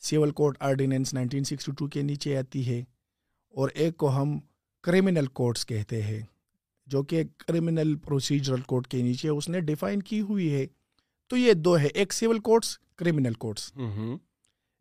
[0.02, 2.80] civil court ordinance nineteen sixty two کے نیچے آتی ہے،
[3.54, 4.38] اور ایک کو ہم
[4.84, 6.20] کریمنل کورٹس کہتے ہیں،
[6.86, 10.66] جو کہ کرمنل پروسیجرل کورٹ کے نیچے اس نے ڈیفائن کی ہوئی ہے۔
[11.30, 13.72] تو یہ دو ہے ایک سول کورٹس کریمنل کورٹس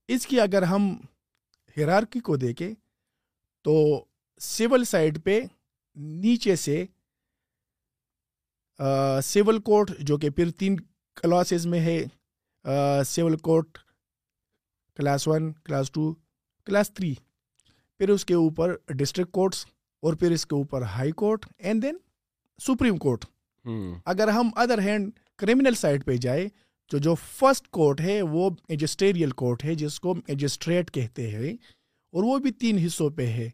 [0.09, 0.89] اس کی اگر ہم
[1.77, 2.73] ہرارکی کو دیکھیں
[3.65, 3.75] تو
[4.41, 5.39] سول سائڈ پہ
[6.21, 6.85] نیچے سے
[9.23, 10.75] سول کورٹ جو کہ پھر تین
[11.17, 12.03] کلاسز میں ہے
[13.05, 13.77] civil court
[14.99, 16.12] class one class two
[16.67, 17.13] class three
[17.99, 19.65] پھر اس کے اوپر ڈسٹرکٹ کورٹس
[20.03, 21.97] اور پھر اس کے اوپر high court and then
[22.59, 23.25] supreme court
[24.05, 26.49] اگر ہم ادر ہینڈ کریمنل سائڈ پہ جائے
[26.91, 31.54] تو جو فرسٹ کورٹ ہے وہ میجسٹریل کورٹ ہے جس کو میجسٹریٹ کہتے ہیں۔
[32.12, 33.49] اور وہ بھی تین حصوں پہ ہے۔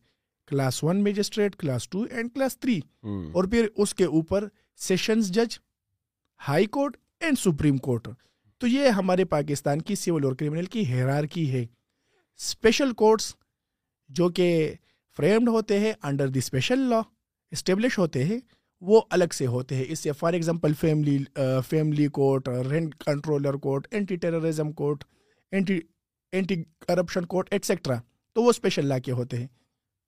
[0.47, 5.59] Class one magistrate class two and class three اور پھر اس کے اوپر سیشنز جج
[6.47, 8.07] high court and supreme court
[8.57, 11.65] تو یہ ہمارے پاکستان کی سول اور کریمنل کی حیرار کی ہے۔
[12.37, 13.35] اسپیشل کورٹس
[14.09, 14.73] جو کہ
[15.17, 17.01] فریمڈ ہوتے ہیں under the special law
[17.51, 18.39] establish ہوتے ہیں۔
[18.87, 21.17] وہ الگ سے ہوتے ہیں۔ اس سے for example family
[21.69, 25.03] family court rent controller court anti terrorism court
[25.51, 25.79] anti
[26.33, 26.55] anti
[26.87, 27.95] corruption court etcetera
[28.35, 29.47] تو وہ اسپیشل لا کے ہوتے ہیں۔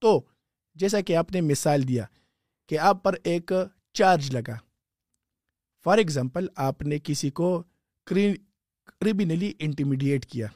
[0.02, 0.22] تو
[0.76, 2.06] جیسا کہ آپ نے مثال دیا
[2.70, 3.52] کہ آپ پر ایک
[3.94, 4.58] چارج لگا۔
[5.86, 7.64] فار ایگزامپل آپ نے کسی کو
[8.08, 10.48] کریمنلی انٹیمیڈیٹ کیا۔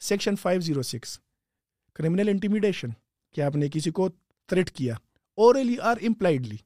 [0.00, 1.18] Section five zero six
[1.96, 2.88] criminal intimidation
[3.34, 4.08] کہ آپ نے کسی کو
[4.48, 4.94] تھریٹ کیا۔
[5.38, 6.56] اوریلی آر امپلائڈلی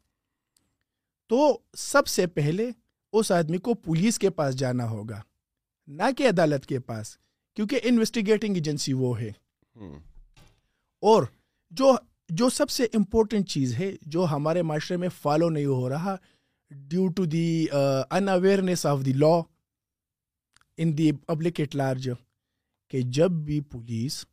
[1.29, 2.71] تو سب سے پہلے
[3.13, 5.21] اس آدمی کو پولیس کے پاس جانا ہوگا
[5.87, 7.19] نہ کہ عدالت کے پاس
[7.55, 9.33] کیونکہ انویسٹیگیٹنگ ایجنسی وہ ہے۔
[11.03, 11.23] اور
[11.71, 11.97] جو
[12.29, 16.17] جو سب سے امپورٹنٹ چیز ہے جو ہمارے معاشرے میں فالو نہیں ہو رہا
[16.71, 17.67] due to the
[18.29, 19.41] unawareness of the law
[20.77, 22.11] in the public at large
[22.89, 24.27] کہ جب بھی پولیس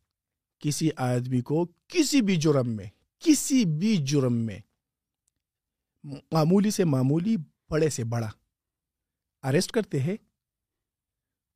[0.59, 2.85] کسی آدمی کو کسی بھی جرم میں
[3.19, 4.59] کسی بھی جرم میں
[6.31, 7.35] معمولی سے معمولی
[7.69, 8.29] بڑے سے بڑا۔
[9.43, 10.15] اریسٹ کرتے ہیں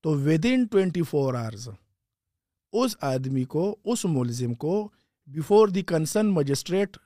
[0.03, 1.69] تو with in twenty four hours
[2.73, 4.89] اس آدمی کو، اس ملزم کو
[5.25, 6.97] بفور دی کنسرن مجسٹریٹ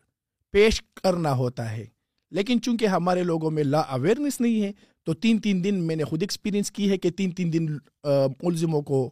[0.51, 1.85] پیش کرنا ہوتا ہے۔
[2.31, 4.71] لیکن چونکہ ہمارے لوگوں میں لا اویئرنیس نہیں ہے،
[5.03, 7.65] تو تین تین دن میں نے خود ایکسپیرینس کی ہے کہ تین تین دن
[8.43, 9.09] ملزموں کو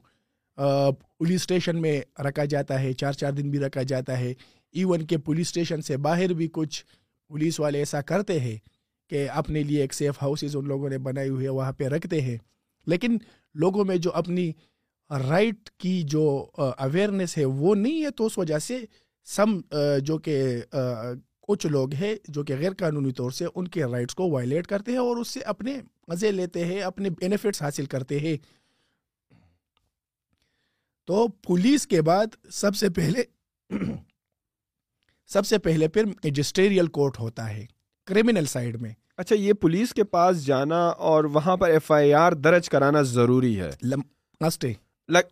[1.17, 4.33] پولیس اسٹیشن میں رکھا جاتا ہے، چار چار دن بھی رکھا جاتا ہے۔
[4.71, 6.85] ایون کہ پولیس اسٹیشن سے باہر بھی کچھ
[7.31, 8.57] پولیس والے ایسا کرتے ہیں
[9.09, 12.21] کہ اپنے لیے ایک سیف ہاؤسز ان لوگوں نے بنائی ہوئی ہے، وہاں پہ رکھتے
[12.21, 12.37] ہیں۔
[12.87, 13.17] لیکن
[13.55, 14.51] لوگوں میں جو اپنی
[15.09, 16.23] رائٹ کی جو
[16.55, 18.79] اویئرنیس ہے، وہ نہیں ہے، تو اس وجہ سے
[19.27, 19.59] سم
[20.03, 20.37] جو کہ
[21.47, 24.91] کچھ لوگ ہیں جو کہ غیر قانونی طور سے ان کے رائٹس کو وائلیٹ کرتے
[24.91, 28.37] ہیں اور اس سے اپنے مزے لیتے ہیں، اپنے بینیفٹس حاصل کرتے ہیں۔
[31.07, 33.23] تو پولیس کے بعد سب سے پہلے
[35.31, 37.65] سب سے پہلے پھر مجسٹریل کورٹ ہوتا ہے
[38.05, 42.31] کرمنل سائڈ میں۔ اچھا یہ پولیس کے پاس جانا اور وہاں پر ایف آئی آر
[42.31, 43.69] درج کرانا ضروری ہے۔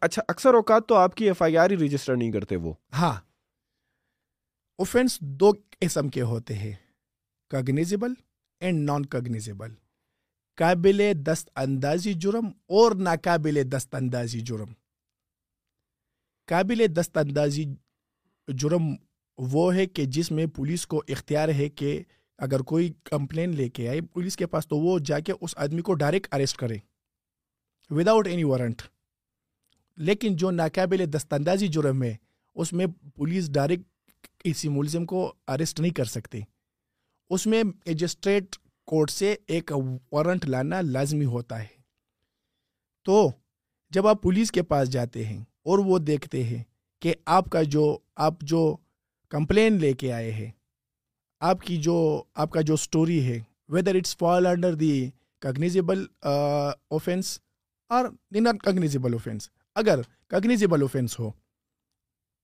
[0.02, 3.22] اچھا اکثر اوقات تو آپ کی ایف آئی آر ہی رجسٹر نہیں کرتے وہ۔ ہاں۔
[4.78, 6.74] اوفینس دو قسم کے ہوتے ہیں
[7.50, 8.14] کگنیزیبل
[8.60, 9.72] اینڈ نان کگنیزیبل
[10.56, 14.74] قابل دست اندازی جرم اور ناقابل دست اندازی جرم۔
[16.48, 17.66] قابل دست اندازی
[18.48, 18.96] جرم
[19.40, 22.04] وہ ہے کہ جس میں پولیس کو اختیار ہے کہ
[22.38, 25.82] اگر کوئی کمپلین لے کے آئے پولیس کے پاس تو وہ جا کے اس آدمی
[25.82, 26.78] کو ڈائریکٹ اریسٹ کرے
[27.90, 28.82] وداؤٹ اینی وارنٹ
[29.98, 32.16] لیکن جو ناقابل دستاندازی جرم ہے،
[32.56, 36.40] اس میں پولیس ڈائریکٹ کسی ملزم کو اریسٹ نہیں کر سکتے۔
[37.30, 39.72] اس میں مجسٹریٹ کورٹ سے ایک
[40.12, 41.68] وارنٹ لانا لازمی ہوتا ہے۔
[43.04, 43.32] تو
[43.90, 46.64] جب آپ پولیس کے پاس جاتے ہیں اور وہ دیکھتے ہیں
[47.00, 48.78] کہ آپ کا جو، آپ جو
[49.32, 50.52] کمپلین لے کے آئے ہیں۔
[51.42, 53.40] آپ کی جو، آپ کا جو اسٹوری ہے
[53.70, 55.10] whether it's fall under the
[55.42, 57.40] cognizable offence
[57.90, 61.28] اور نان کگنیزیبل اوفینس اگر کگنیزیبل اوفینس ہو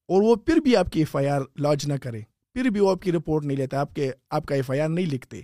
[0.10, 2.22] اور وہ پھر بھی آپ کی ایف آئی آر لانچ نہ کرے،
[2.56, 4.90] پھر بھی وہ آپ کی رپورٹ نہیں لیتا، آپ کے، آپ کا ایف آئی آر
[4.90, 5.42] نہیں لکھتے،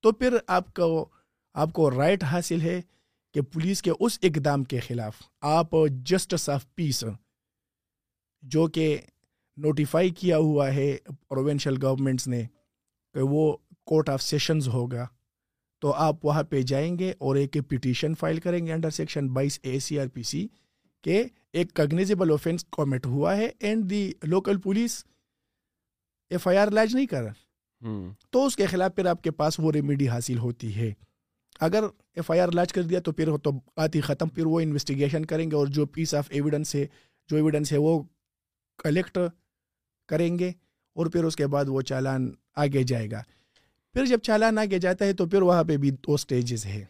[0.00, 1.08] تو پھر آپ کو
[1.54, 2.80] آپ کو رائٹ حاصل ہے
[3.34, 7.04] کہ پولیس کے اس اقدام کے خلاف آپ جسٹس آف پیس
[8.42, 8.98] جو کہ
[9.56, 10.96] نوٹیفائی کیا ہوا ہے
[11.28, 12.42] پروونشل گورنمنٹس نے
[13.14, 15.06] کہ وہ کورٹ آف سیشنز ہوگا۔
[15.80, 19.58] تو آپ وہاں پہ جائیں گے اور ایک پٹیشن فائل کریں گے انڈر سیکشن بائیس
[19.62, 20.48] اے سی آر پی سی
[21.02, 25.04] کہ ایک کگنیزیبل اوفینس کومٹ ہوا ہے and the local police
[26.30, 27.32] F I R lodge نہیں کر رہا۔
[28.30, 30.92] تو اس کے خلاف پھر آپ کے پاس وہ ریمیڈی حاصل ہوتی ہے۔
[31.60, 35.24] اگر ایف آئی آر لانچ کر دیا تو پھر تو آتی ختم پھر وہ انویسٹیگیشن
[35.24, 36.86] کریں گے اور جو پیس آف ایویڈنس ہے
[37.28, 38.02] جو ایویڈنس ہے وہ
[38.78, 39.18] کلیکٹ
[40.06, 40.48] کریں گے
[40.92, 43.22] اور پھر اس کے بعد وہ چالان آگے جائے گا۔
[43.92, 46.84] پھر جب چالان آگے جاتا ہے تو پھر وہاں پہ بھی دو سٹیجز ہیں۔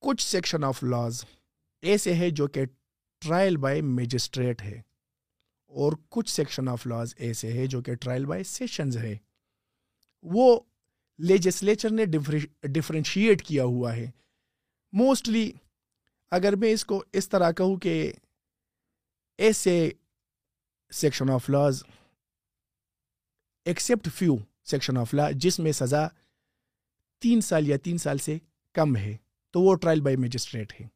[0.00, 1.24] کچھ سیکشن آف لاز
[1.82, 2.64] ایسے ہیں جو کہ
[3.18, 4.82] ٹرائل بائی میجسٹریٹ ہے
[5.66, 9.16] اور کچھ سیکشن آف لاز ایسے ہے جو کہ ٹرائل بائی سیشنز ہے
[10.22, 10.60] وہ
[11.18, 12.04] لیجسلیچر نے
[12.62, 14.10] ڈفرینشیٹ کیا ہوا ہے۔
[14.92, 15.52] موسٹلی
[16.30, 18.12] اگر میں اس کو اس طرح کہوں کہ
[19.38, 19.90] ایسے
[20.90, 21.82] section of laws
[23.64, 26.06] except few section of law جس میں سزا
[27.20, 28.38] تین سال یا تین سال سے
[28.72, 29.16] کم ہے،
[29.50, 30.86] تو وہ ٹرائل بائی میجسٹریٹ ہے۔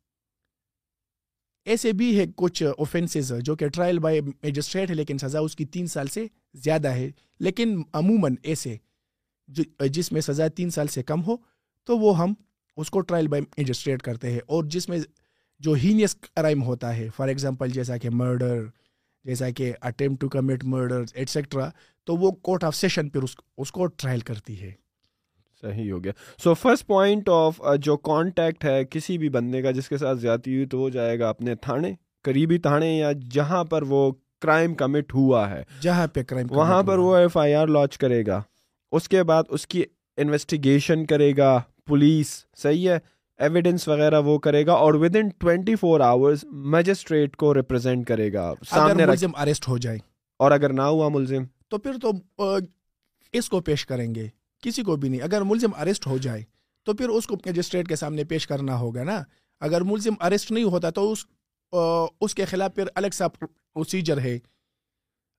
[1.65, 5.65] ایسے بھی ہے کچھ اوفینسز جو کہ ٹرائل بائی میجسٹریٹ ہے، لیکن سزا اس کی
[5.65, 8.77] تین سال سے زیادہ ہے۔ لیکن عموماً ایسے
[9.91, 11.37] جس میں سزا تین سال سے کم ہو،
[11.85, 12.35] تو وہ ہم
[12.77, 14.99] اس کو ٹرائل بائی میجسٹریٹ کرتے ہیں۔ اور جس میں
[15.59, 18.65] جو ہینیس کرائم ہوتا ہے فار ایگزامپل جیسا کہ مرڈر
[19.25, 21.69] جیسا کہ attempt to commit murder etcetera
[22.05, 24.73] تو وہ کورٹ آف سیشن پھر اس, اس کو ٹرائل کرتی ہے۔
[25.61, 29.89] صحیح ہو گیا۔ سو فرسٹ پوائنٹ آف جو کانٹیکٹ ہے کسی بھی بندے کا جس
[29.89, 33.83] کے ساتھ زیادتی ہوئی تو وہ جائے گا اپنے تھانے قریبی تھانے یا جہاں پر
[33.83, 37.99] وہ کرائم کمٹ ہوا ہے۔ جہاں پہ کرائم وہاں پر وہ ایف آئی آر لانچ
[37.99, 38.43] کرے گا۔
[38.93, 39.83] اس کے بعد اس کی
[40.17, 42.99] انویسٹیگیشن کرے گا پولیس صحیح ہے؟
[43.39, 48.53] ایویڈنس وغیرہ وہ کرے گا اور within twenty four hours magistrate کو ریپرزینٹ کرے گا۔
[48.71, 49.99] سامنے ملزم اریسٹ ہو جائے
[50.39, 52.11] اور اگر نہ ہوا ملزم۔ تو پھر تو
[53.33, 54.29] اس کو پیش کریں گے۔
[54.63, 56.43] کسی کو بھی نہیں۔ اگر ملزم اریسٹ ہو جائے
[56.83, 59.23] تو پھر اس کو مجسٹریٹ کے سامنے پیش کرنا ہوگا نا۔
[59.61, 61.25] اگر ملزم اریسٹ نہیں ہوتا تو اس
[62.21, 64.39] اس کے خلاف پھر الگ سا پروسیجر ہے۔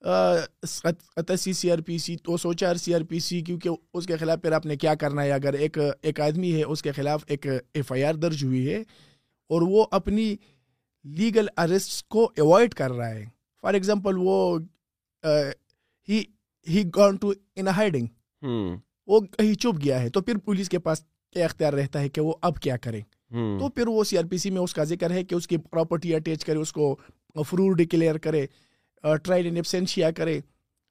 [0.01, 4.17] قطع سی سی آر پی سی تو سوچا سی آر پی سی کیونکہ اس کے
[4.17, 7.23] خلاف پھر آپ نے کیا کرنا ہے؟ اگر ایک ایک آدمی ہے اس کے خلاف
[7.27, 8.77] ایک ایف آئی آر درج ہوئی ہے
[9.49, 10.35] اور وہ اپنی
[11.05, 13.25] لیگل ارسٹ کو اوائڈ کر رہا ہے۔
[13.63, 14.59] فار ایگزامپل وہ
[16.09, 16.23] ہی
[16.67, 18.07] ہی گون ٹو ان ہائڈنگ
[19.07, 21.01] وہ کہیں چپ گیا ہے۔ تو پھر پولیس کے پاس
[21.33, 23.01] کیا اختیار رہتا ہے کہ وہ اب کیا کرے
[23.59, 25.57] تو پھر وہ سی آر پی سی میں اس کا ذکر ہے کہ اس کی
[25.57, 26.95] پراپرٹی اٹیچ کرے اس کو
[27.47, 28.45] فروٹ ڈکلیئر کرے۔
[29.23, 30.39] ٹرائل ان ایبسینشیا کرے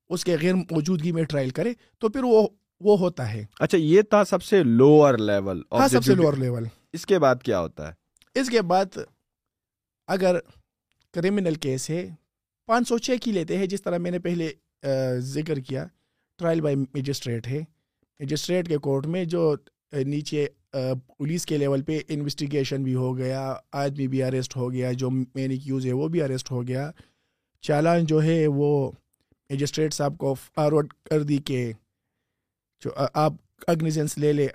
[0.08, 2.46] اس کے غیر موجودگی میں ٹرائل کرے تو پھر وہ
[2.80, 6.64] وہ ہوتا ہے۔ اچھا یہ تھا سب سے لوور لیول ہاں سب سے لوور لیول
[6.92, 8.98] اس کے بعد کیا ہوتا ہے؟ اس کے بعد
[10.06, 10.36] اگر
[11.14, 12.08] کریمنل کیس ہے
[12.66, 14.52] پانچ سو چھ کی لیتے ہیں جس طرح میں نے پہلے
[15.18, 15.86] ذکر کیا۔
[16.38, 17.60] ٹرائل بائی مجسٹریٹ ہے۔
[18.20, 19.54] مجسٹریٹ کے کورٹ میں جو
[20.06, 20.46] نیچے
[21.16, 25.58] پولیس کے لیول پہ انویسٹیگیشن بھی ہو گیا آدمی بھی اریسٹ ہو گیا جو مین
[25.58, 26.90] کیوز ہے وہ بھی اریسٹ ہو گیا۔
[27.64, 28.90] چالان جو ہے وہ
[29.50, 31.72] مجسٹریٹ صاحب کو فارورڈ کر دی کہ
[32.82, 33.32] جو آپ
[33.68, 34.46] اگنیزنس لے لے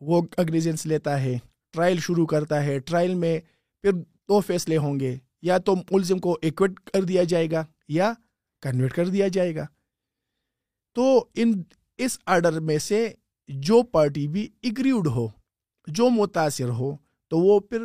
[0.00, 1.36] وہ اگنیزنس لیتا ہے
[1.74, 3.38] ٹرائل شروع کرتا ہے ٹرائل میں
[3.84, 8.12] پھر دو فیصلے ہوں گے، یا تو ملزم کو ایکوٹ کر دیا جائے گا یا
[8.62, 9.66] کنورٹ کر دیا جائے گا۔
[10.96, 11.52] تو ان،
[11.98, 13.08] اس آرڈر میں سے
[13.48, 15.26] جو پارٹی بھی اگریوڈ ہو،
[15.86, 16.96] جو متاثر ہو،
[17.30, 17.84] تو وہ پھر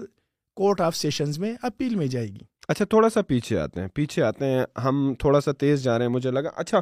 [0.57, 4.23] کورٹ آف سیشنز میں اپیل میں جائے گی۔ اچھا تھوڑا سا پیچھے آتے ہیں پیچھے
[4.23, 6.81] آتے ہیں ہم تھوڑا سا تیز جا رہے ہیں مجھے لگا۔ اچھا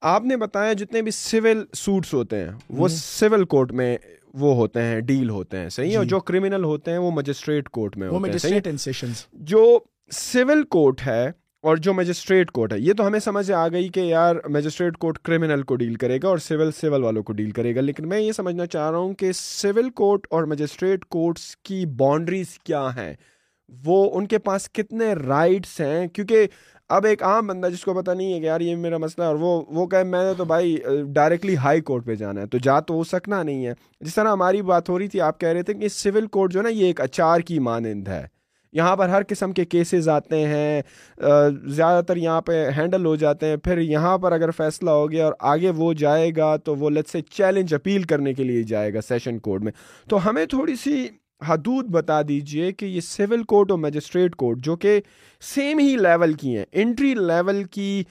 [0.00, 3.96] آپ نے بتایا جتنے بھی سول سوٹس ہوتے ہیں وہ سول کورٹ میں
[4.34, 7.68] وہ ہوتے ہیں ڈیل ہوتے ہیں صحیح ہے؟ جی۔ جو کرمنل ہوتے ہیں وہ مجسٹریٹ
[7.68, 8.60] کورٹ میں ہوتے ہیں
[9.32, 9.78] جو
[10.10, 11.30] سول کورٹ ہے
[11.64, 15.18] اور جو مجسٹریٹ کورٹ ہے یہ تو ہمیں سمجھ آ گئی کہ یار مجسٹریٹ کورٹ
[15.18, 18.20] کرمنل کو ڈیل کرے گا اور سول سول والوں کو ڈیل کرے گا۔ لیکن میں
[18.20, 23.14] یہ سمجھنا چاہ رہا ہوں کہ سول کورٹ اور مجسٹریٹ کورٹس کی باؤنڈریز کیا ہیں؟
[23.84, 26.46] وہ ان کے پاس کتنے رائٹس ہیں؟ کیونکہ
[26.88, 29.28] اب ایک عام بندہ جس کو پتہ نہیں ہے کہ یار یہ میرا مسئلہ ہے
[29.28, 30.76] اور وہ وہ کہے میں نے تو بھائی
[31.14, 34.32] ڈائریکٹلی ہائی کورٹ پہ جانا ہے، تو جا تو ہو سکنا نہیں ہے۔ جس طرح
[34.32, 36.70] ہماری بات ہو رہی تھی، آپ کہہ رہے تھے کہ سول کورٹ جو ہے نا،
[36.70, 38.26] یہ ایک اچار کی مانند ہے۔
[38.72, 40.82] یہاں پر ہر قسم کے کیسز آتے ہیں
[41.66, 45.24] زیادہ تر یہاں پہ ہینڈل ہو جاتے ہیں۔ پھر یہاں پر اگر فیصلہ ہو گیا
[45.24, 48.94] اور آگے وہ جائے گا، تو وہ لیٹ سے چیلنج اپیل کرنے کے لیے جائے
[48.94, 49.72] گا سیشن کورٹ میں۔
[50.08, 51.06] تو ہمیں تھوڑی سی
[51.42, 55.00] حدود بتا دیجیے کہ یہ سول کورٹ اور مجسٹریٹ کورٹ جو کہ
[55.40, 58.04] سیم ہی لیول کی ہیں انٹری لیول کی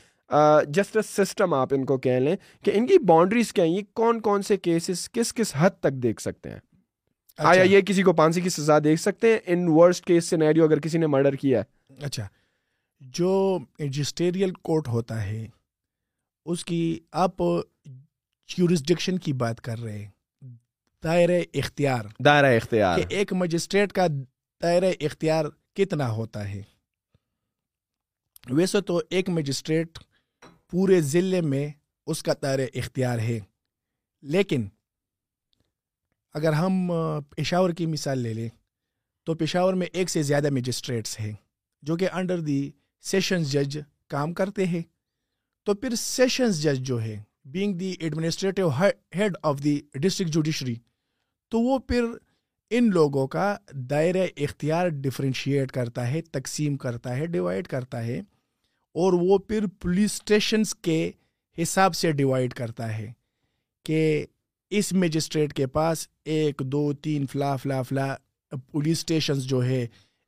[0.68, 4.22] جسٹس سسٹم آپ ان کو کہہ لیں کہ ان کی باؤنڈریز کیا ہیں؟ یہ کون
[4.22, 6.60] کون سے کیسز کس کس حد تک دیکھ سکتے ہیں؟
[7.38, 10.80] آیا یہ کسی کو پانسی کی سزا دیکھ سکتے ہیں؟ ان ورسٹ کیس سینیریو اگر
[10.80, 12.28] کسی نے مرڈر کیا ہے۔ اچھا۔
[13.00, 15.48] جو مجسٹریل کورٹ ہوتا ہے
[16.46, 17.36] اس کی آپ
[18.48, 20.15] جورسڈکشن کی بات کر رہے ہیں۔
[21.06, 24.08] دائرہ اختیار۔ دائرہ اختیار۔ کہ ایک مجسٹریٹ کا
[24.62, 26.62] دائرہ اختیار کتنا ہوتا ہے۔
[28.50, 30.00] ویسے تو ایک مجسٹریٹ
[30.70, 31.68] پورے ضلع میں
[32.06, 33.40] اس کا دائرہ اختیار ہے۔
[34.22, 34.68] لیکن
[36.34, 36.92] اگر ہم
[37.30, 38.50] پشاور کی مثال لے لیں
[39.24, 41.34] تو پشاور میں ایک سے زیادہ مجسٹریٹس ہیں
[41.82, 44.82] جو کہ انڈر دی سیشنز جج کام کرتے ہیں۔
[45.64, 48.70] تو پھر سیشنز جج جو ہے being the administrative
[49.16, 50.76] head of the district judiciary
[51.56, 52.04] تو وہ پھر
[52.72, 53.56] ان لوگوں کا
[53.90, 58.18] دائرہ اختیار ڈفرینشیٹ کرتا ہے، تقسیم کرتا ہے ڈیوائڈ کرتا ہے،
[58.96, 61.12] اور وہ پھر پولیس اسٹیشنس کے
[61.58, 63.12] حساب سے ڈیوائڈ کرتا ہے
[63.86, 64.26] کہ
[64.72, 68.16] اس مجسٹریٹ کے پاس ایک، دو، تین، فلا فلا فلا
[68.72, 69.86] پولیس اسٹیشنز جو ہے،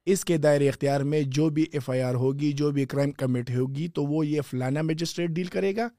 [0.08, 3.52] اس کے دائرے اختیار میں جو بھی ایف آئی آر ہوگی، جو بھی کرائم کمیٹ
[3.52, 5.90] ہوگی، تو وہ یہ فلانا مجسٹریٹ ڈیل کرے گا۔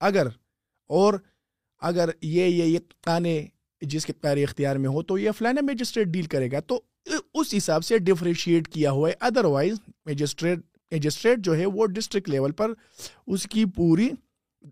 [0.00, 0.26] اگر،
[0.90, 1.14] اور
[1.82, 3.40] اگر یہ یہ تانے
[3.80, 6.80] جس کے دائرے اختیار میں ہو تو یہ فلانا مجسٹریٹ ڈیل کرے گا۔ تو
[7.34, 10.58] اس حساب سے ڈفرینشیٹ کیا ہوا ہے۔ ادر وائز مجسٹریٹ
[10.90, 12.70] مجسٹریٹ جو ہے وہ ڈسٹرکٹ لیول پر
[13.26, 14.08] اس کی پوری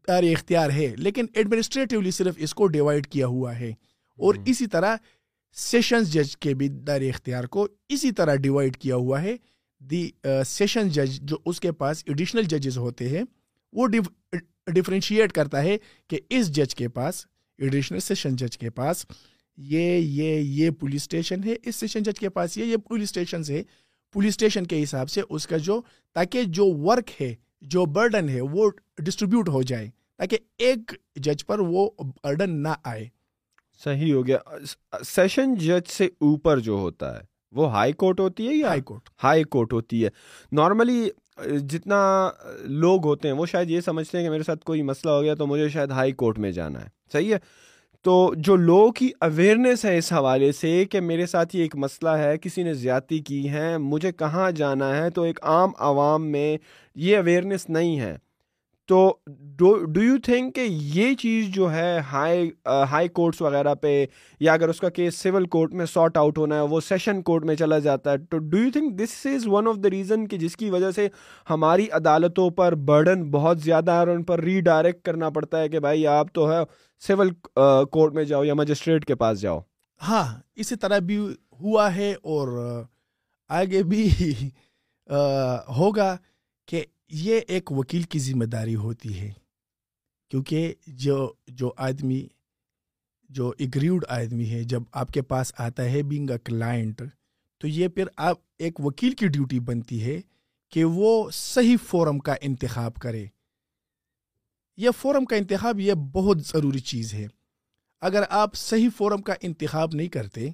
[0.08, 3.68] دار اختیار ہے۔ لیکن ایڈمنسٹریٹولی صرف اس کو ڈیوائڈ کیا ہوا ہے۔
[4.18, 4.96] اور اسی طرح
[5.52, 9.36] سیشنز جج کے بھی دار اختیار کو اسی طرح ڈیوائڈ کیا ہوا ہے۔
[9.80, 10.10] دی
[10.46, 13.22] سیشن جج جو اس کے پاس ایڈیشنل ججز ہوتے ہیں
[13.72, 13.88] وہ
[14.66, 15.76] ڈفرینشیٹ کرتا ہے
[16.08, 17.26] کہ اس جج کے پاس
[17.58, 19.06] ایڈیشنل سیشن جج کے پاس
[19.56, 23.42] یہ یہ یہ پولیس اسٹیشن ہے اس سیشن جج کے پاس یہ یہ پولیس اسٹیشن
[23.48, 23.62] ہے
[24.12, 25.82] پولیس اسٹیشن کے حساب سے اس کا جو
[26.14, 31.58] تاکہ جو ورک ہے جو برڈن ہے وہ ڈسٹریبیوٹ ہو جائے تاکہ ایک جج پر
[31.58, 31.90] وہ
[32.24, 33.08] برڈن نہ آئے۔
[33.84, 34.38] صحیح ہو گیا۔
[35.04, 39.08] سیشن جج سے اوپر جو ہوتا ہے وہ ہائی کورٹ ہوتی ہے یا ہائی کورٹ۔
[39.24, 40.10] ہائی کورٹ ہوتی ہے؟
[40.52, 41.08] نارملی
[41.46, 45.22] جتنا لوگ ہوتے ہیں، وہ شاید یہ سمجھتے ہیں کہ میرے ساتھ کوئی مسئلہ ہو
[45.22, 47.38] گیا تو مجھے شاید ہائی کورٹ میں جانا ہے۔ صحیح ہے؟
[48.02, 52.08] تو جو لوگوں کی اویئرنیس ہے اس حوالے سے کہ میرے ساتھ یہ ایک مسئلہ
[52.08, 56.58] ہے، کسی نے زیادتی کی ہے، مجھے کہاں جانا ہے، تو ایک عام عوام میں
[56.94, 58.18] یہ اویئرنیس نہیں ہے۔
[58.88, 58.98] تو
[59.58, 60.60] ڈو یو تھنک کہ
[60.94, 62.50] یہ چیز جو ہے ہائی
[62.90, 63.90] ہائی کورٹس وغیرہ پہ
[64.40, 67.44] یا اگر اس کا کیس سول کورٹ میں سارٹ آؤٹ ہونا ہے، وہ سیشن کورٹ
[67.44, 70.38] میں چلا جاتا ہے، تو do you think this is one of the reason کہ
[70.38, 71.08] جس کی وجہ سے
[71.50, 75.68] ہماری عدالتوں پر برڈن بہت زیادہ ہے اور ان پر ری ڈائریکٹ کرنا پڑتا ہے
[75.68, 76.58] کہ بھائی آپ تو ہے
[77.02, 77.30] سول
[77.90, 79.60] کورٹ میں جاؤ یا مجسٹریٹ کے پاس جاؤ۔
[80.00, 80.24] ہاں
[80.56, 81.18] اسی طرح بھی
[81.60, 82.48] ہوا ہے اور
[83.50, 84.08] آگے بھی
[85.78, 86.16] ہوگا
[86.68, 89.32] کہ یہ ایک وکیل کی ذمہ داری ہوتی ہے،
[90.30, 92.26] کیونکہ جو جو آدمی،
[93.30, 97.02] جو اگریوڈ آدمی ہے، جب آپ کے پاس آتا ہے بینگ اے کلائنٹ
[97.58, 100.20] تو یہ پھر آپ ایک وکیل کی ڈیوٹی بنتی ہے
[100.70, 103.26] کہ وہ صحیح فورم کا انتخاب کرے۔
[104.76, 107.26] یہ فورم کا انتخاب یہ بہت ضروری چیز ہے۔
[108.00, 110.48] اگر آپ صحیح فورم کا انتخاب نہیں کرتے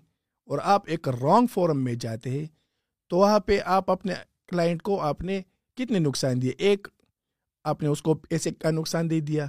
[0.49, 2.47] اور آپ ایک رانگ فورم میں جاتے ہیں
[3.11, 4.15] تو وہاں پہ آپ اپنے
[4.49, 5.41] کلائنٹ کو، آپ نے
[5.77, 6.89] کتنے نقصان دیے؟ ایک
[7.65, 9.47] آپ نے اس کو پیسے کا نقصان دے دیا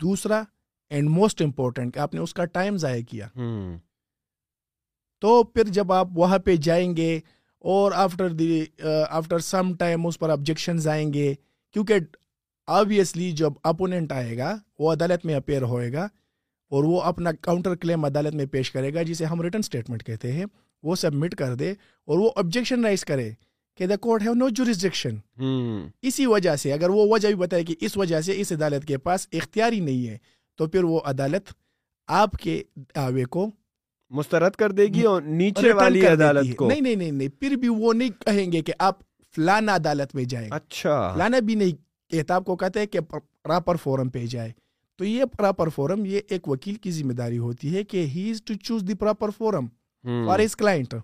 [0.00, 0.42] دوسرا
[0.90, 3.28] اینڈ موسٹ امپورٹنٹ آپ نے اس کا ٹائم ضائع کیا۔
[5.22, 7.20] تو پھر جب آپ وہاں پہ جائیں گے
[7.64, 8.64] اور after the
[9.08, 11.34] after some time اس پر آبجیکشنز آئیں گے
[11.74, 11.94] کیونکہ
[12.66, 16.04] آبویسلی جب اپوننٹ آئے گا وہ عدالت میں اپیئر ہوئے گا
[16.70, 20.32] اور وہ اپنا کاؤنٹر کلیم عدالت میں پیش کرے گا جسے ہم ریٹرن اسٹیٹمنٹ کہتے
[20.32, 20.44] ہیں
[20.82, 21.70] وہ سبمٹ کر دے
[22.08, 23.30] اور وہ آبجیکشن رائز کرے۔
[23.74, 25.16] کہ the court have no jurisdiction
[26.02, 28.98] اسی وجہ سے اگر وہ وجہ بھی بتائے کہ اس وجہ سے اس عدالت کے
[28.98, 30.18] پاس اختیاری نہیں ہے
[30.56, 31.52] تو پھر وہ عدالت
[32.06, 33.50] آپ کے دعوے کو
[34.10, 37.68] مسترد کر دے گی اور نیچے والی عدالت کو۔ نہیں نہیں نہیں نہیں پھر بھی
[37.68, 38.98] وہ نہیں کہیں گے کہ آپ
[39.36, 41.72] فلانا عدالت میں جائیں۔ اچھا۔ فلانا بھی نہیں
[42.12, 43.00] کہتا آپ کو کہتے ہیں کہ
[43.42, 44.52] پراپر فورم پہ جائے۔
[44.96, 48.42] تو یہ پراپر فورم یہ ایک وکیل کی ذمہ داری ہوتی ہے کہ he is
[48.42, 49.66] to choose the proper forum
[50.26, 50.94] for his client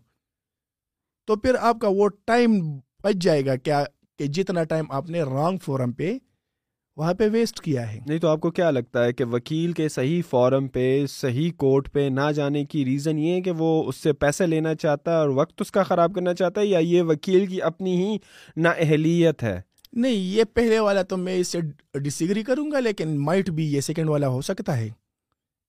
[1.30, 2.50] تو پھر آپ کا وہ ٹائم
[3.02, 3.84] بچ جائے گا کیا
[4.18, 6.18] کہ جتنا ٹائم آپ نے رانگ فورم پہ
[6.96, 9.88] وہاں پہ ویسٹ کیا ہے۔ نہیں تو آپ کو کیا لگتا ہے کہ وکیل کے
[9.88, 13.96] صحیح فورم پہ صحیح کورٹ پہ نہ جانے کی ریزن یہ ہے کہ وہ اس
[13.96, 17.02] سے پیسے لینا چاہتا ہے اور وقت اس کا خراب کرنا چاہتا ہے یا یہ
[17.02, 18.18] وکیل کی اپنی ہی
[18.56, 19.60] نا اہلیت ہے؟
[19.92, 21.60] نہیں یہ پہلے والا تو میں اس سے
[21.98, 24.88] ڈس ایگری کروں گا لیکن مائٹ بھی یہ سیکنڈ والا ہو سکتا ہے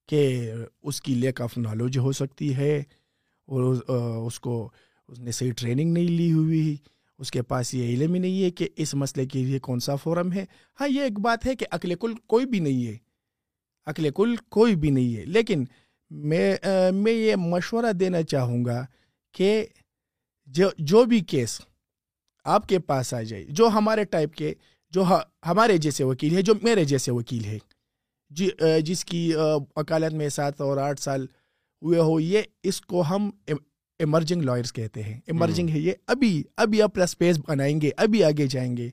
[0.10, 0.52] کہ
[0.84, 2.84] اس کی لیک آف نالج ہو سکتی ہے
[3.48, 3.64] اور
[4.26, 4.72] اس کو
[5.12, 6.76] اس نے صحیح ٹریننگ نہیں لی ہوئی
[7.20, 9.96] اس کے پاس یہ علم ہی نہیں ہے کہ اس مسئلے کے لیے کون سا
[9.96, 10.46] فورم ہے۔
[10.80, 12.98] ہاں یہ ایک بات ہے کہ عقل کل کوئی بھی نہیں ہے۔
[13.88, 15.66] عقل کل کوئی بھی نہیں ہے۔ لیکن
[16.12, 16.56] میں
[16.94, 18.86] میں یہ مشورہ دینا چاہوں گا
[19.34, 19.66] کہ
[20.46, 21.62] جو جو بھی کیس
[22.44, 24.54] آپ کے پاس آ جائے، جو ہمارے ٹائپ کے،
[24.92, 25.04] جو
[25.46, 27.58] ہمارے جیسے وکیل ہے جو میرے جیسے وکیل ہے
[28.32, 28.50] جی
[28.86, 29.32] جس کی
[29.76, 31.26] وکالت میں سات اور آٹھ سال
[31.82, 33.30] ہوئے ہو، یہ اس کو ہم
[34.02, 38.48] ایمرجنگ لائرس کہتے ہیں۔ ایمرجنگ ہے یہ۔ ابھی ابھی اپنا اسپیس بنائیں گے ابھی آگے
[38.48, 38.90] جائیں گے۔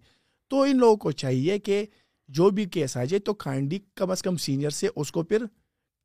[0.49, 1.87] تو ان لوگوں کو چاہیے کہ
[2.29, 5.45] جو بھی کیس آ جائے تو کائنڈلی کم از کم سینئر سے اس کو پھر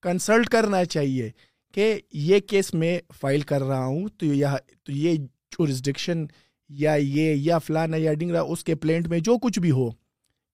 [0.02, 1.32] کنسلٹ کرنا چاہیے
[1.72, 4.48] کہ یہ کیس میں فائل کر رہا ہوں تو یہ
[4.84, 5.18] تو یہ
[5.52, 6.26] جورسڈکشن
[6.70, 9.90] یا یہ یا فلانا یا ڈنگرا اس کے پلینٹ میں جو کچھ بھی ہو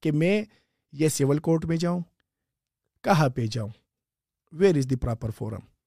[0.01, 0.43] کہ میں
[0.91, 2.01] یہ سول کورٹ میں جاؤں
[3.03, 3.69] کہاں پہ جاؤں؟
[4.51, 5.78] Where is the proper forum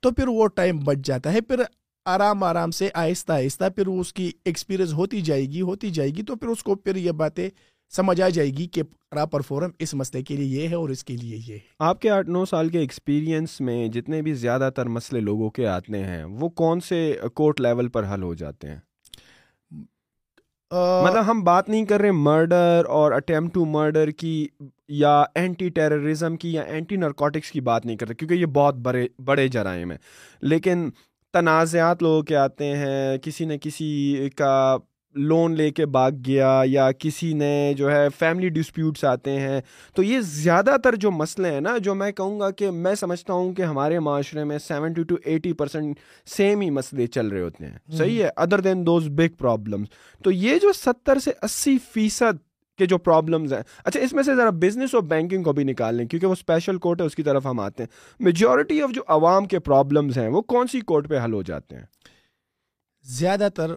[0.00, 1.62] تو پھر وہ ٹائم بچ جاتا ہے پھر
[2.04, 6.22] آرام آرام سے آہستہ آہستہ پھر اس کی ایکسپیرئنس ہوتی جائے گی ہوتی جائے گی
[6.22, 7.50] تو پھر اس کو پھر یہ باتیں
[7.90, 11.04] سمجھ آ جائے گی کہ پراپر فورم اس مسئلے کے لیے یہ ہے اور اس
[11.04, 14.70] کے لیے یہ ہے۔ آپ کے آٹھ نو سال کے ایکسپیرینس میں جتنے بھی زیادہ
[14.76, 18.68] تر مسئلے لوگوں کے آتے ہیں وہ کون سے کورٹ لیول پر حل ہو جاتے
[18.68, 18.76] ہیں؟
[21.04, 24.48] مطلب ہم بات نہیں کر رہے مرڈر اور اٹیمپٹ ٹو مرڈر کی
[24.88, 29.06] یا اینٹی ٹیررزم کی یا اینٹی نرکوٹکس کی بات نہیں کرتے کیونکہ یہ بہت بڑے
[29.24, 29.98] بڑے جرائم ہیں۔
[30.40, 30.90] لیکن
[31.32, 34.76] تنازعات لوگوں کے آتے ہیں کسی نہ کسی کا
[35.14, 39.60] لون لے کے بھاگ گیا یا کسی نے جو ہے فیملی ڈسپیوٹس آتے ہیں۔
[39.94, 43.32] تو یہ زیادہ تر جو مسئلے ہیں نا جو میں کہوں گا کہ میں سمجھتا
[43.32, 47.66] ہوں کہ ہمارے معاشرے میں seventy two eighty percent same ہی مسئلے چل رہے ہوتے
[47.66, 49.88] ہیں۔ صحیح ہے other then those big problems
[50.24, 52.47] تو یہ جو ستر سے اسی فیصد
[52.78, 55.94] کے جو پرابلمز ہیں۔ اچھا اس میں سے ذرا بزنس اور بینکنگ کو بھی نکال
[55.94, 59.02] لیں کیونکہ وہ اسپیشل کورٹ ہے اس کی طرف ہم آتے ہیں۔ میجورٹی آف جو
[59.08, 61.84] عوام کے پرابلمز ہیں وہ کون سی کورٹ پہ حل ہو جاتے ہیں؟
[63.04, 63.74] زیادہ تر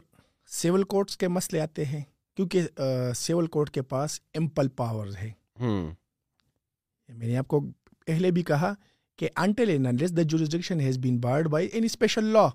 [0.49, 2.01] سول کورٹس کے مسئلے آتے ہیں
[2.37, 2.67] کیونکہ
[3.15, 7.59] سول کورٹ کے پاس امپل پاور ہے میں نے آپ کو
[8.07, 8.73] پہلے بھی کہا
[9.19, 9.77] کہ until
[10.17, 12.47] the jurisdiction has been barred by any special law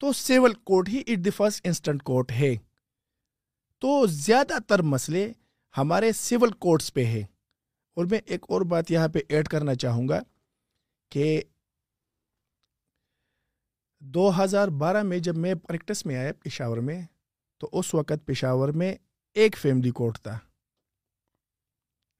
[0.00, 2.54] تو civil court he it the first instant court ہے۔
[3.82, 5.32] تو زیادہ تر مسئلے
[5.78, 7.20] ہمارے سول کورٹس پہ ہے
[7.96, 10.20] اور میں ایک اور بات یہاں پہ ایڈ کرنا چاہوں گا
[11.12, 11.42] کہ
[14.00, 17.02] دو ہزار بارہ میں جب میں پریکٹس میں آیا پشاور میں،
[17.58, 18.94] تو اس وقت پشاور میں
[19.34, 20.38] ایک فیملی کورٹ تھا۔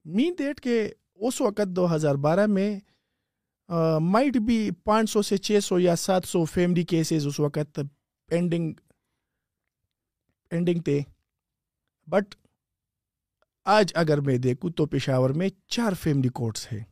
[0.05, 2.81] مین ڈیٹ کہ اس وقت دو ہزار بارہ میں
[4.01, 7.81] مائٹ بھی پانچ سو سے چھ سو یا سات سو فیملی کیسز اس وقت
[8.29, 8.73] پینڈنگ
[10.49, 11.01] پینڈنگ تھے۔
[12.11, 12.35] بٹ
[13.65, 16.83] آج اگر میں دیکھوں تو پشاور میں چار فیملی کورٹس ہے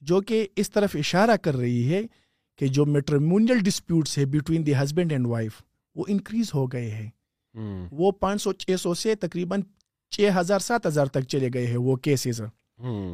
[0.00, 2.00] جو کہ اس طرف اشارہ کر رہی ہے
[2.58, 5.62] کہ جو میٹرمونیل ڈسپیوٹس ہے between the husband and wife
[5.94, 7.10] وہ انکریز ہو گئے ہیں۔
[7.92, 9.62] وہ پانچ سو چھ سو سے تقریباً
[10.10, 12.40] چھ ہزار سات ہزار تک چلے گئے ہیں وہ کیسز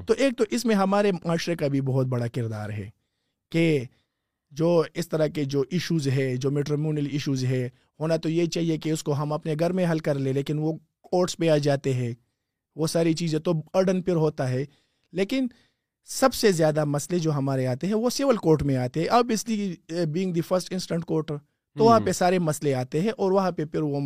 [0.07, 2.89] تو ایک تو اس میں ہمارے معاشرے کا بھی بہت بڑا کردار ہے
[3.53, 3.85] کہ
[4.59, 7.69] جو اس طرح کے جو ایشوز ہے جو میٹرمونل ایشوز ہے
[8.01, 10.59] ہونا تو یہ چاہیے کہ اس کو ہم اپنے گھر میں حل کر لیں لیکن
[10.59, 12.13] وہ کورٹس پہ آ جاتے ہیں۔
[12.77, 14.65] وہ ساری چیزیں تو برڈن پھر ہوتا ہے۔
[15.13, 15.47] لیکن
[16.05, 19.31] سب سے زیادہ مسئلے جو ہمارے آتے ہیں وہ سول کورٹ میں آتے ہیں۔ اب
[19.35, 23.33] اس لیے being the first instant court تو وہاں پہ سارے مسئلے آتے ہیں اور
[23.33, 24.01] وہاں پہ پھر وہ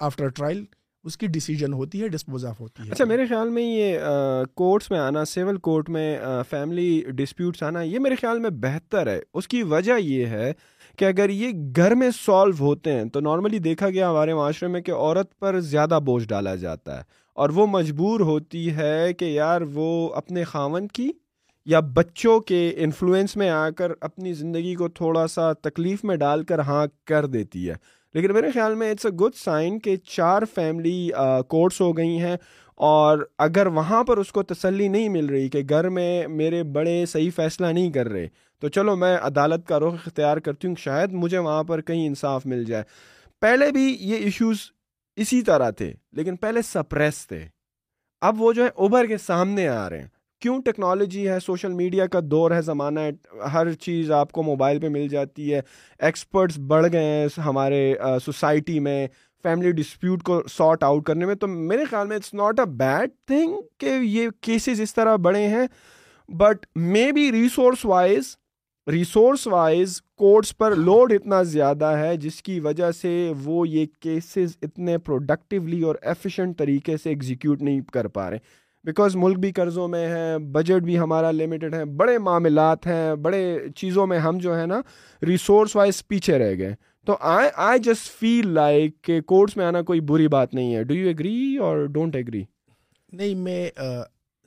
[0.00, 0.64] آفٹر ٹرائل
[1.08, 2.92] اس کی ڈیسیجن ہوتی ہے ڈسپوز آف ہوتی ہے.
[2.92, 3.98] اچھا میرے خیال میں یہ
[4.54, 6.18] کورٹس میں آنا سول کورٹ میں
[6.50, 10.52] فیملی ڈسپیوٹس آنا، یہ میرے خیال میں بہتر ہے۔ اس کی وجہ یہ ہے
[10.98, 14.80] کہ اگر یہ گھر میں سالو ہوتے ہیں، تو نارملی دیکھا گیا ہمارے معاشرے میں
[14.80, 17.02] کہ عورت پر زیادہ بوجھ ڈالا جاتا ہے۔
[17.34, 21.10] اور وہ مجبور ہوتی ہے کہ یار وہ اپنے خاون کی
[21.66, 26.44] یا بچوں کے انفلوئنس میں آ کر اپنی زندگی کو تھوڑا سا تکلیف میں ڈال
[26.44, 27.74] کر ہاں کر دیتی ہے۔
[28.14, 31.10] لیکن میرے خیال میں اٹس اے گڈ سائن کہ چار فیملی
[31.48, 32.36] کورٹس ہو گئی ہیں
[32.74, 37.04] اور اگر وہاں پر اس کو تسلی نہیں مل رہی کہ گھر میں میرے بڑے
[37.06, 38.28] صحیح فیصلہ نہیں کر رہے،
[38.62, 42.46] تو چلو میں عدالت کا رخ اختیار کرتی ہوں شاید مجھے وہاں پر کہیں انصاف
[42.46, 42.84] مل جائے۔
[43.40, 44.58] پہلے بھی یہ ایشوز
[45.16, 47.44] اسی طرح تھے، لیکن پہلے سپریس تھے۔
[48.20, 50.08] اب وہ جو ہے ابھر کے سامنے آ رہے ہیں۔
[50.40, 53.10] کیوں ٹیکنالوجی ہے، سوشل میڈیا کا دور ہے، زمانہ ہے،
[53.52, 55.60] ہر چیز آپ کو موبائل پہ مل جاتی ہے۔
[55.98, 59.06] ایکسپرٹس بڑھ گئے ہیں ہمارے سوسائٹی میں،
[59.42, 63.10] فیملی ڈسپیوٹ کو سارٹ آؤٹ کرنے میں۔ تو میرے خیال میں it's not a bad
[63.26, 65.66] thing کہ یہ کیسز اس طرح بڑے ہیں۔
[66.28, 68.36] But may be resource wise
[68.86, 74.56] resource wise courts per load اتنا زیادہ ہے، جس کی وجہ سے وہ یہ کیسز
[74.62, 78.38] اتنے پروڈکٹیولی اور ایفیشینٹ طریقے سے ایگزیکیوٹ نہیں کر پا رہے۔
[78.84, 83.58] بیکاز ملک بھی قرضوں میں ہے بجٹ بھی ہمارا لمیٹڈ ہے، بڑے معاملات ہیں، بڑے
[83.76, 84.80] چیزوں میں ہم جو ہے نا
[85.22, 86.74] ریسورس وائز پیچھے رہ گئے۔
[87.06, 90.82] تو I I just feel like کہ کورٹس میں آنا کوئی بری بات نہیں ہے۔
[90.84, 92.42] ڈو یو ایگری اور ڈونٹ ایگری
[93.12, 93.70] نہیں، میں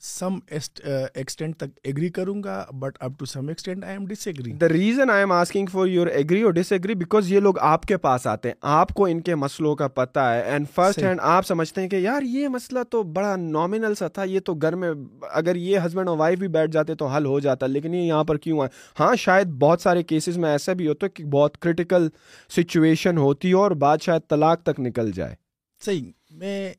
[0.02, 4.70] سم ایکسٹینٹ تک ایگری کروں گا but up to some extent I am disagree the
[4.70, 7.98] reason I am asking for your agree اور ڈس ایگری بیکاز یہ لوگ آپ کے
[7.98, 11.46] پاس آتے ہیں آپ کو ان کے مسئلوں کا پتہ ہے اینڈ فرسٹ ہینڈ آپ
[11.46, 14.92] سمجھتے ہیں کہ یار یہ مسئلہ تو بڑا نامنل سا تھا یہ تو گھر میں
[15.32, 18.24] اگر یہ ہسبینڈ اور وائف بھی بیٹھ جاتے تو حل ہو جاتا لیکن یہ یہاں
[18.24, 18.68] پر کیوں ہے
[19.00, 22.08] ہاں شاید بہت سارے کیسز میں ایسا بھی ہوتا ہے کہ بہت کرٹیکل
[22.50, 25.36] سچویشن ہوتی ہے اور بات شاید طلاق تک نکل جائے۔
[25.80, 26.74] صحیح میں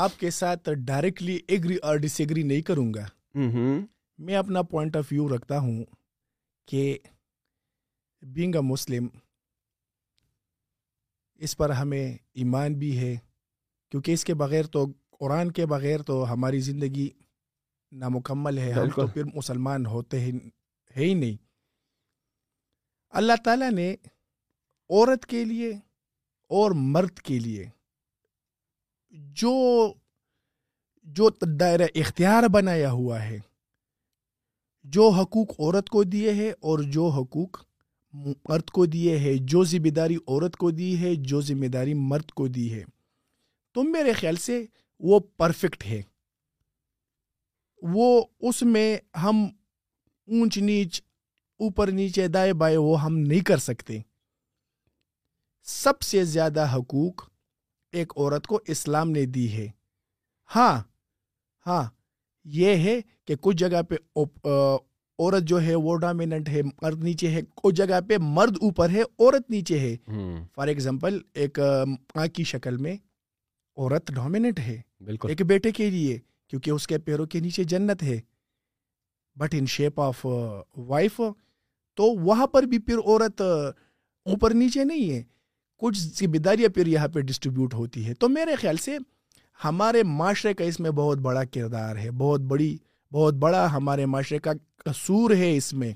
[0.00, 3.06] آپ کے ساتھ ڈائریکٹلی ایگری اور ڈس ایگری نہیں کروں گا۔
[4.18, 5.84] میں اپنا پوائنٹ آف ویو رکھتا ہوں
[6.66, 6.98] کہ
[8.22, 9.08] بینگ اے مسلم
[11.34, 13.16] اس پر ہمیں ایمان بھی ہے۔
[13.90, 17.08] کیونکہ اس کے بغیر تو قرآن کے بغیر تو ہماری زندگی
[17.92, 20.30] نامکمل ہے۔ ہم تو پھر مسلمان ہوتے ہی
[20.96, 21.36] ہے ہی نہیں۔
[23.10, 23.94] اللہ تعالیٰ نے
[24.90, 25.70] عورت کے لیے
[26.46, 27.66] اور مرد کے لیے
[29.10, 29.92] جو
[31.02, 31.28] جو
[31.60, 33.38] دائرہ اختیار بنایا ہوا ہے،
[34.82, 37.64] جو حقوق عورت کو دیے ہے اور جو حقوق
[38.12, 42.30] مرد کو دیے ہے جو ذمہ داری عورت کو دی ہے، جو ذمہ داری مرد
[42.30, 42.84] کو دی ہے۔
[43.72, 44.66] تو میرے خیال سے
[45.00, 46.02] وہ پرفیکٹ ہے۔
[47.82, 49.44] وہ اس میں ہم
[50.26, 51.02] اونچ نیچ،
[51.58, 53.98] اوپر نیچے، دائیں بائیں وہ ہم نہیں کر سکتے۔
[55.62, 57.37] سب سے زیادہ حقوق
[57.92, 59.68] ایک عورت کو اسلام نے دی ہے۔
[60.56, 60.82] ہاں
[61.66, 61.82] ہاں
[62.44, 63.94] یہ ہے کہ کچھ جگہ پہ
[65.18, 69.02] عورت جو ہے وہ ڈومیننٹ ہے مرد نیچے ہے۔ کچھ جگہ پہ مرد اوپر ہے
[69.02, 69.96] عورت نیچے ہے۔
[70.54, 71.58] فار ایگزامپل ایک
[72.16, 72.96] ماں کی شکل میں
[73.76, 76.18] عورت ڈومیننٹ ہے۔ بالکل۔ ایک بیٹے کے لیے
[76.48, 78.20] کیونکہ اس کے پیروں کے نیچے جنت ہے۔
[79.36, 80.26] But in shape of
[80.76, 81.20] wife
[81.96, 85.22] تو وہاں پر بھی پھر عورت اوپر نیچے نہیں ہے۔
[85.82, 88.96] کچھ ذمہ داریاں پھر یہاں پہ ڈسٹریبیوٹ ہوتی ہے تو میرے خیال سے
[89.60, 92.76] ہمارے معاشرے کا اس میں بہت بڑا کردار ہے۔ بہت بڑی،
[93.12, 94.52] بہت بڑا ہمارے معاشرے کا
[94.84, 95.92] قصور ہے اس میں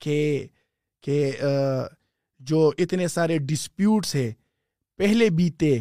[0.00, 0.46] کہ
[1.04, 1.30] کہ
[2.40, 4.32] جو اتنے سارے ڈسپیوٹس ہے
[4.98, 5.78] پہلے بیتے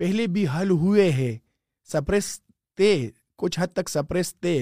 [0.00, 1.36] پہلے بھی حل ہوئے ہیں
[1.88, 2.38] سپریس
[2.78, 2.90] تے
[3.38, 4.56] کچھ حد تک سپریس تے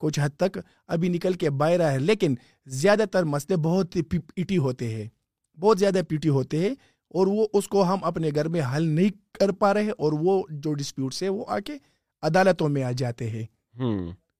[0.00, 2.34] کچھ حد تک ابھی نکل کے باہر ہے۔ لیکن
[2.66, 3.96] زیادہ تر مسئلے بہت
[4.34, 5.08] پیٹی ہوتے ہیں۔
[5.58, 6.74] بہت زیادہ پیٹی ہوتے ہیں۔
[7.12, 10.42] اور وہ اس کو ہم اپنے گھر میں حل نہیں کر پا رہے اور وہ
[10.50, 11.78] جو ڈسپیوٹس ہے وہ آ کے
[12.22, 13.46] عدالتوں میں آ جاتے ہیں۔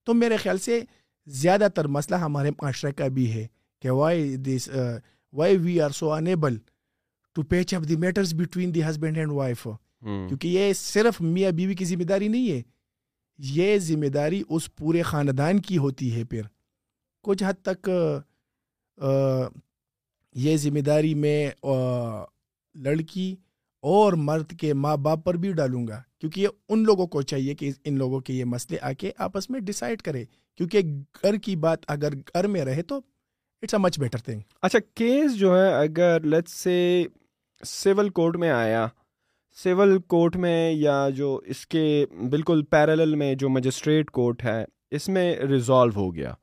[0.05, 0.81] تو میرے خیال سے
[1.27, 3.47] زیادہ تر مسئلہ ہمارے معاشرے کا بھی ہے
[3.83, 4.69] کہ why this
[5.33, 6.57] why we are so unable
[7.35, 9.69] to patch up the matters between the husband and wife
[10.01, 12.63] کیونکہ یہ صرف میاں بیوی کی ذمہ داری نہیں ہے
[13.39, 16.43] یہ ذمہ داری اس پورے خاندان کی ہوتی ہے۔ پھر
[17.25, 17.91] کچھ حد تک
[20.35, 21.51] یہ ذمہ داری میں
[22.75, 23.37] لڑکی
[23.81, 27.55] اور مرد کے ماں باپ پر بھی ڈالوں گا، کیونکہ یہ ان لوگوں کو چاہیے
[27.55, 30.25] کہ ان لوگوں کے یہ مسئلے آ کے آپس میں ڈیسائڈ کرے۔
[30.57, 30.81] کیونکہ
[31.23, 33.01] گھر کی بات اگر گھر میں رہے تو
[33.63, 37.05] it's a much better thing اچھا کیس جو ہے، اگر لیٹ سے
[37.65, 38.87] سول کورٹ میں آیا
[39.65, 45.09] سول کورٹ میں یا جو اس کے بالکل پیرل میں جو مجسٹریٹ کورٹ ہے، اس
[45.09, 46.35] میں ریزالو ہو گیا۔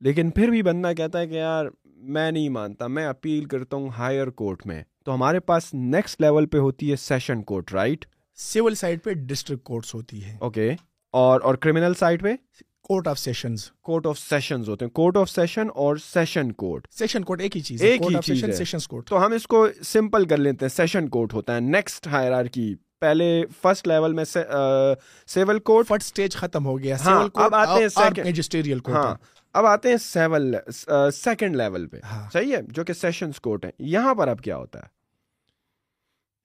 [0.00, 3.88] لیکن پھر بھی بندہ کہتا ہے کہ یار، میں نہیں مانتا، میں اپیل کرتا ہوں
[3.88, 8.04] ہائر کورٹ میں۔ تو ہمارے پاس نیکسٹ لیول پہ ہوتی ہے session court right
[8.36, 10.74] civil side پہ ڈسٹرکٹ کورٹس ہوتی ہے اوکے
[11.12, 12.34] اور اور کرمنل سائڈ پہ?
[12.82, 17.24] Court of sessions court of sessions ہوتے ہیں۔ کورٹ آف سیشن اور سیشن کورٹ سیشن
[17.24, 20.24] کورٹ ایک ہی چیز ایک ہی چیز ہے۔ سیشنز کورٹ تو ہم اس کو سمپل
[20.26, 25.58] کر لیتے ہیں۔ سیشن کورٹ ہوتا ہے۔ نیکسٹ ہائر کی پہلے فرسٹ لیول میں سیول
[25.58, 29.66] کورٹ فرسٹ سٹیج ختم ہو گیا۔ ہاں، اب آتے ہیں second- میجسٹریل ہاں۔ کورٹ اب
[29.66, 30.54] آتے ہیں سیول
[31.12, 34.56] سیکنڈ لیول پہ۔ ہاں۔ صحیح ہے؟ جو کہ سیشنز کورٹ ہے یہاں پر اب کیا
[34.56, 34.86] ہوتا ہے؟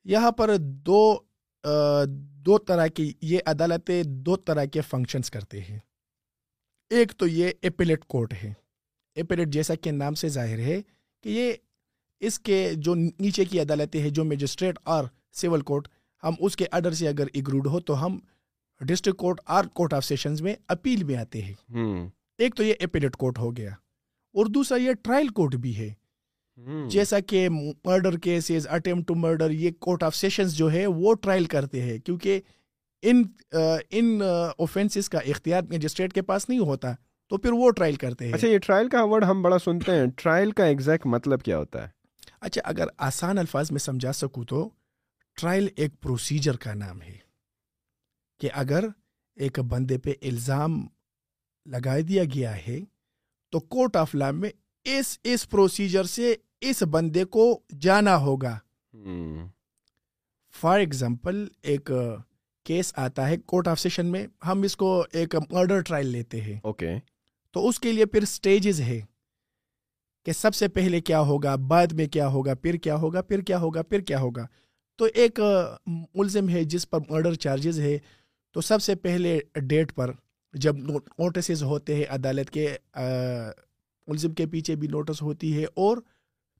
[0.03, 1.19] یہاں پر دو
[2.45, 5.79] دو طرح کی یہ عدالتیں دو طرح کے فنکشنز کرتے ہیں۔
[6.89, 8.53] ایک تو یہ اپیلیٹ کورٹ ہے۔
[9.15, 10.81] اپیلیٹ جیسا کہ نام سے ظاہر ہے
[11.23, 11.53] کہ یہ
[12.19, 15.03] اس کے جو نیچے کی عدالتیں ہیں جو میجسٹریٹ اور
[15.33, 15.87] سول کورٹ
[16.23, 18.19] ہم اس کے آرڈر سے اگر اگروڈ ہو تو ہم
[18.81, 21.53] ڈسٹرکٹ کورٹ اور کورٹ آف سیشنز میں اپیل میں آتے ہیں۔
[22.41, 23.69] ایک تو یہ اپیلیٹ کورٹ ہو گیا
[24.35, 25.93] اور دوسرا یہ ٹرائل کورٹ بھی ہے۔
[26.89, 31.45] جیسا کہ murder cases attempt to murder یہ کورٹ آف سیشنز جو ہے وہ ٹرائل
[31.45, 32.41] کرتے ہیں کیونکہ
[33.03, 33.23] ان
[33.89, 34.21] ان
[34.57, 36.93] اوفینسز کا اختیار مجسٹریٹ کے پاس نہیں ہوتا
[37.31, 40.05] تو پھر وہ ٹرائل کرتے ہیں۔ اچھا یہ ٹرائل کا ورڈ ہم بڑا سنتے ہیں۔
[40.17, 41.89] ٹرائل کا ایگزیکٹ مطلب کیا ہوتا ہے؟
[42.41, 44.69] اچھا اگر آسان الفاظ میں سمجھا سکوں تو
[45.37, 47.17] ٹرائل ایک پروسیجر کا نام ہے
[48.39, 48.85] کہ اگر
[49.37, 50.81] ایک بندے پہ الزام
[51.65, 52.79] لگا دیا گیا ہے
[53.51, 54.49] تو کورٹ آف لا میں
[54.83, 58.59] اس اس پروسیجر سے اس بندے کو جانا ہوگا۔
[60.59, 61.91] فار ایگزامپل ایک
[62.63, 66.59] کیس آتا ہے کورٹ آف سیشن میں ہم اس کو ایک مرڈر ٹرائل لیتے ہیں۔
[66.63, 66.95] اوکے۔
[67.51, 69.01] تو اس کے لیے پھر سٹیجز ہے
[70.25, 73.57] کہ سب سے پہلے کیا ہوگا بعد میں کیا ہوگا پھر کیا ہوگا پھر کیا
[73.57, 74.47] ہوگا پھر کیا ہوگا۔
[74.95, 75.39] تو ایک
[76.15, 77.97] ملزم ہے جس پر مرڈر چارجز ہے
[78.51, 80.11] تو سب سے پہلے ڈیٹ پر
[80.53, 82.75] جب نوٹسز ہوتے ہیں عدالت کے
[84.07, 85.97] ملزم کے پیچھے بھی نوٹس ہوتی ہے اور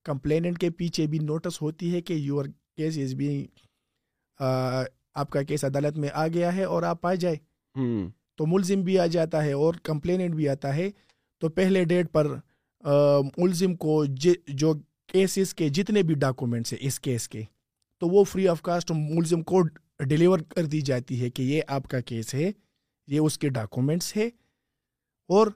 [0.03, 2.45] کمپلیننٹ کے پیچھے بھی نوٹس ہوتی ہے کہ یور
[2.77, 3.45] کیس از بینگ
[5.15, 7.35] آپ کا کیس عدالت میں آ گیا ہے اور آپ آ جائے
[8.35, 10.89] تو ملزم بھی آ جاتا ہے اور کمپلیننٹ بھی آتا ہے۔
[11.39, 12.35] تو پہلے ڈیٹ پر
[13.37, 14.73] ملزم کو جی- جو
[15.07, 17.41] کیسز کے جتنے بھی ڈاکومنٹس ہیں اس کیس کے
[17.99, 19.61] تو وہ فری آف کاسٹ ملزم کو
[19.99, 22.51] ڈیلیور کر دی جاتی ہے کہ یہ آپ کا کیس ہے۔
[23.11, 24.27] یہ اس کے ڈاکومنٹس ہے
[25.29, 25.47] اور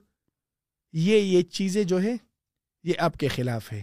[0.92, 2.16] یہ یہ چیزیں جو ہے
[2.84, 3.82] یہ آپ کے خلاف ہے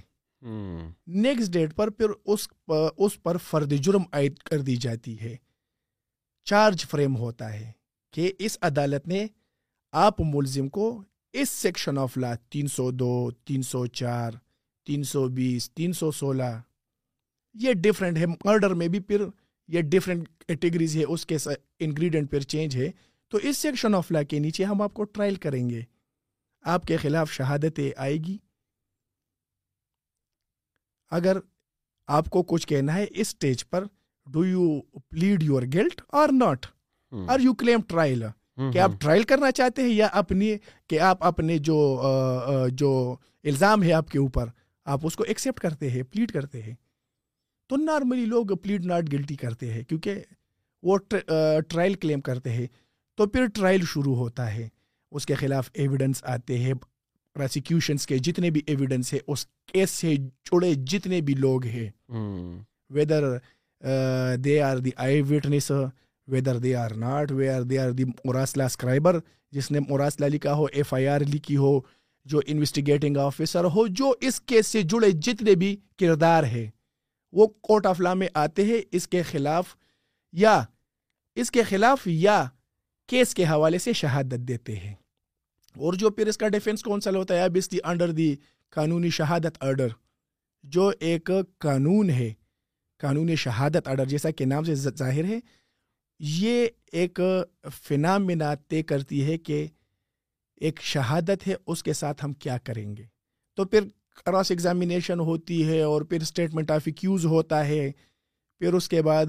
[1.08, 2.48] نیکسٹ ڈیٹ پر پھر اس
[2.98, 5.36] اس پر فرد جرم عائد کر دی جاتی ہے۔
[6.44, 7.72] چارج فریم ہوتا ہے
[8.14, 9.26] کہ اس عدالت نے
[9.92, 11.04] آپ ملزم کو
[11.34, 14.32] اس سیکشن آف لا تین سو دو تین سو چار
[14.86, 16.52] تین سو بیس تین سو سولہ
[17.54, 19.26] یہ ڈفرینٹ ہے۔ مرڈر میں بھی پھر
[19.68, 21.38] یہ ڈفرینٹ کیٹیگریز ہے۔ اس کے
[21.80, 22.90] انگریڈینٹ پھر چینج ہے۔
[23.34, 25.82] تو اس سیکشن آف لا کے نیچے ہم آپ کو ٹرائل کریں گے۔
[26.62, 28.38] آپ کے خلاف شہادتیں آئے گی۔
[31.10, 31.38] اگر
[32.08, 33.84] آپ کو کچھ کہنا ہے اس stage per
[34.26, 36.66] do you plead your guilt اور ناٹ۔
[37.28, 38.24] اور یو کلیم ٹرائل
[38.74, 40.56] کہ آپ ٹرائل کرنا چاہتے ہیں یا اپنی
[40.88, 42.04] کہ آپ اپنے جو
[42.70, 44.46] جو الزام ہے آپ کے اوپر
[44.86, 46.76] آپ اس کو ایکسیپٹ کرتے ہیں پلیڈ کرتے ہیں۔
[47.70, 50.22] تو نارملی لوگ پلیڈ ناٹ گلٹی کرتے ہیں کیونکہ
[50.84, 50.98] وہ
[51.68, 52.68] ٹرائل کلیم کرتے ہیں۔
[53.16, 54.68] تو پھر ٹرائل شروع ہوتا ہے۔
[55.12, 56.74] اس کے خلاف ایویڈنس آتے ہیں۔
[57.34, 61.90] پروسیکیوشنس کے جتنے بھی ایویڈنس ہے اس کیس سے جڑے جتنے بھی لوگ ہیں۔
[62.94, 65.90] whether uh, they are the eyewitness, uh,
[66.34, 69.20] whether they are not, whether they are the مراسلہ scriber
[69.52, 71.80] جس نے مراسلہ لکھا ہو ایف آئی آر لکھی ہو
[72.26, 76.70] جو انویسٹیگیٹنگ آفیسر ہو جو اس کیس سے جڑے جتنے بھی کردار ہے
[77.32, 79.76] وہ کورٹ آف لا میں آتے ہیں۔ اس کے خلاف
[80.34, 80.64] یا
[81.36, 82.46] اس کے خلاف یا
[83.08, 84.96] کیس کے حوالے سے شہادت دیتے ہیں۔
[85.78, 88.36] اور جو پھر اس کا ڈیفینس کونسل ہوتا ہے ابسلی انڈر دی
[88.70, 89.88] قانونی شہادت آرڈر
[90.64, 92.34] جو ایک قانون ہے
[93.00, 95.40] قانون شہادت آرڈر جیسا کہ نام سے ظاہر ہے،
[96.20, 97.20] یہ ایک
[97.74, 99.68] فنامنا طے کرتی ہے کہ
[100.56, 103.04] ایک شہادت ہے، اس کے ساتھ ہم کیا کریں گے۔
[103.56, 103.82] تو پھر
[104.26, 107.92] کراس ایگزامینیشن ہوتی ہے اور پھر اسٹیٹمنٹ آف ایکیوز ہوتا ہے۔
[108.60, 109.26] پھر اس کے بعد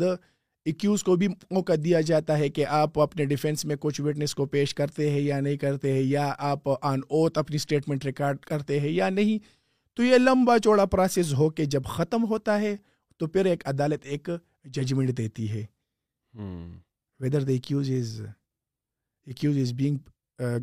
[0.65, 4.47] ایکیوز کو بھی موقع دیا جاتا ہے کہ آپ اپنے ڈیفینس میں کچھ وٹنس کو
[4.47, 8.81] پیش کرتے ہیں یا نہیں کرتے ہیں یا آپ آن اوتھ اپنی اسٹیٹمنٹ ریکارڈ کرتے
[8.81, 9.39] ہیں یا نہیں۔
[9.97, 12.77] تو یہ لمبا چوڑا پروسیس ہو کے جب ختم ہوتا ہے
[13.21, 14.29] تو پھر ایک عدالت ایک
[14.65, 15.65] ججمنٹ دیتی ہے۔
[17.21, 18.21] Whether the accused is
[19.27, 19.97] accused is being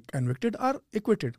[0.08, 1.38] convicted اور ایکویٹیڈ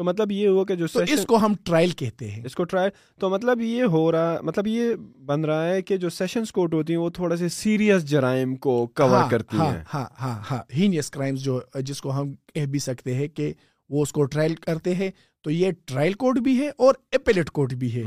[0.00, 2.64] تو مطلب یہ ہوا کہ جو تو اس کو ہم ٹرائل کہتے ہیں۔ اس کو
[2.64, 2.90] ٹرائی
[3.20, 4.94] تو مطلب یہ ہو رہا مطلب یہ
[5.26, 8.86] بن رہا ہے کہ جو سیشنز کورٹ ہوتی ہیں وہ تھوڑا سے سیریس جرائم کو
[8.86, 12.78] کور کرتی ہاں ہیں۔ ہاں ہاں ہاں۔ ہینیس کرائمز جو جس کو ہم کہہ بھی
[12.78, 13.52] سکتے ہیں کہ
[13.90, 15.10] وہ اس کو ٹرائل کرتے ہیں۔
[15.44, 18.02] تو یہ ٹرائل کورٹ بھی ہے اور اپیلیٹ کورٹ بھی ہے۔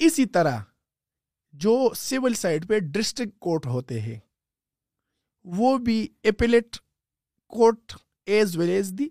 [0.00, 0.58] اسی طرح
[1.54, 4.18] جو سول سائڈ پہ ڈسٹرکٹ کورٹ ہوتے ہیں
[5.44, 6.76] وہ بھی appellate
[7.52, 7.92] court
[8.26, 9.08] as well as the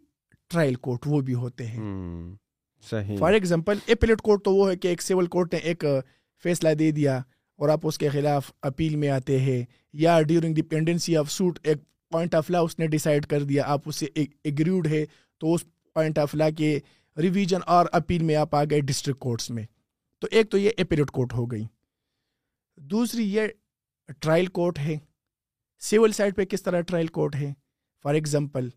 [0.53, 1.79] trial court وہ بھی ہوتے ہیں۔
[3.17, 5.85] فار ایگزامپل اپیلیٹ کورٹ تو وہ ہے کہ ایک سول کورٹ نے ایک
[6.43, 7.17] فیصلہ دے دیا
[7.55, 11.59] اور آپ اس کے خلاف اپیل میں آتے ہیں یا during the pendency of suit
[11.63, 11.77] ایک
[12.09, 14.05] پوائنٹ آف لا اس نے ڈیسائیڈ کر دیا آپ اس سے
[14.43, 15.05] ایگریوڈ ہے
[15.37, 16.79] تو اس پوائنٹ آف لا کے
[17.17, 19.63] ریویژن اور اپیل میں آپ آ گئے ڈسٹرکٹ کورٹس میں۔
[20.19, 21.63] تو ایک تو یہ اپیلیٹ کورٹ ہو گئی۔
[22.77, 23.41] دوسری یہ
[24.19, 24.97] ٹرائل کورٹ ہے۔
[25.79, 27.53] سول سائڈ پہ کس طرح ٹرائل کورٹ ہے؟
[28.03, 28.69] فار ایگزامپل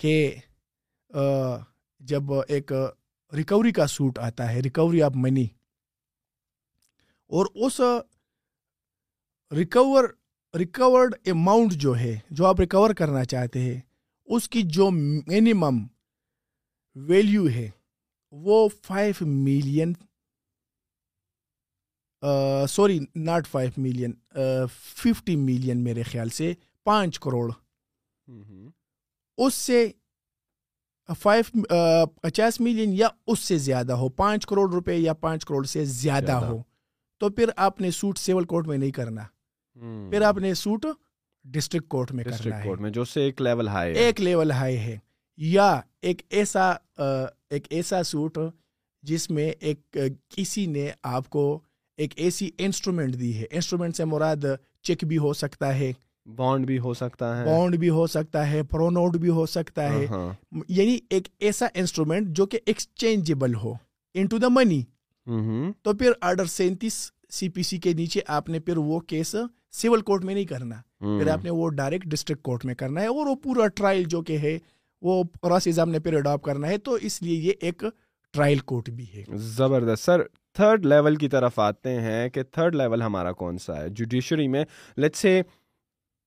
[0.00, 0.34] کہ
[2.00, 2.72] جب ایک
[3.32, 5.46] ریکوری کا سوٹ آتا ہے ریکوری آف منی
[7.30, 7.80] اور اس
[9.52, 10.04] ریکور
[10.54, 13.80] ریکورڈ اماؤنٹ جو ہے، جو آپ ریکور کرنا چاہتے ہیں،
[14.28, 15.86] اس کی جو منیمم
[16.96, 17.68] ویلیو ہے،
[18.32, 19.92] وہ five million
[22.68, 24.12] sorry not five million
[24.96, 26.52] fifty million میرے خیال سے
[26.86, 27.50] پانچ کروڑ۔
[29.38, 29.90] اس سے
[31.22, 31.64] فائیو
[32.22, 36.32] پچاس ملین یا اس سے زیادہ ہو پانچ کروڑ روپے یا پانچ کروڑ سے زیادہ۔
[36.32, 36.62] ہو۔
[37.18, 39.22] تو پھر آپ نے سوٹ سیول کورٹ میں نہیں کرنا۔
[40.10, 40.86] پھر آپ نے سوٹ
[41.44, 44.98] ڈسٹرکٹ کورٹ میں کرنا ہے۔ جو سے ایک لیول ہائی ایک لیول ہائی ہے۔
[45.36, 47.02] یا ایک ایسا آ،
[47.50, 48.38] ایک ایسا سوٹ
[49.02, 51.60] جس میں ایک آ، کسی نے آپ کو
[51.96, 54.36] ایک ایسی انسٹرومنٹ دی ہے۔ انسٹرومنٹ سے مراد
[54.82, 55.92] چیک بھی ہو سکتا ہے۔
[56.26, 60.06] بانڈ بھی ہو سکتا ہے۔ بانڈ بھی ہو سکتا ہے پرونوٹ بھی ہو سکتا ہے۔
[60.06, 60.28] ہاں
[60.68, 63.72] یعنی ایک ایسا انسٹرومنٹ جو کہ ایکسچینجیبل ہو۔
[64.14, 64.82] ان ٹو دا منی
[65.82, 69.34] تو پھر آرڈر سینتیس سی پی سی کے نیچے آپ نے پھر وہ کیس
[69.72, 73.06] سول کورٹ میں نہیں کرنا۔ پھر آپ نے وہ ڈائریکٹ ڈسٹرکٹ کورٹ میں کرنا ہے
[73.06, 74.58] اور وہ پورا ٹرائل جو کہ ہے
[75.02, 77.84] وہ کراس ایگزام نے پھر اڈاپ کرنا ہے۔ تو اس لیے یہ ایک
[78.34, 80.22] ٹرائل کورٹ بھی ہے۔ زبردست۔ سر
[80.54, 84.64] تھرڈ لیول کی طرف آتے ہیں کہ تھرڈ لیول ہمارا کون سا ہے؟ جوڈیشری میں
[84.96, 85.42] لیٹ سے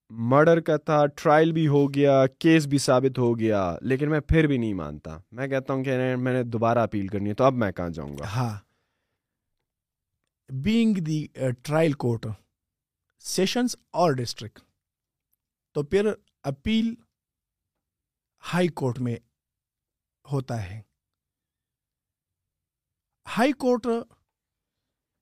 [0.10, 4.48] مرڈر کا تھا ٹرائل بھی ہو گیا کیس بھی ثابت ہو گیا، لیکن میں پھر
[4.48, 7.54] بھی نہیں مانتا۔ میں کہتا ہوں کہ میں نے دوبارہ اپیل کرنی ہے، تو اب
[7.54, 8.58] میں کہاں جاؤں گا؟ ہاں۔
[10.50, 11.26] Being the
[11.64, 12.26] trial court
[13.20, 14.60] sessions اور ڈسٹرکٹ
[15.76, 16.08] تو پھر
[16.44, 16.94] اپیل
[18.44, 19.16] ہائی کورٹ میں
[20.32, 20.82] ہوتا ہے۔
[23.38, 23.88] ہائی کورٹ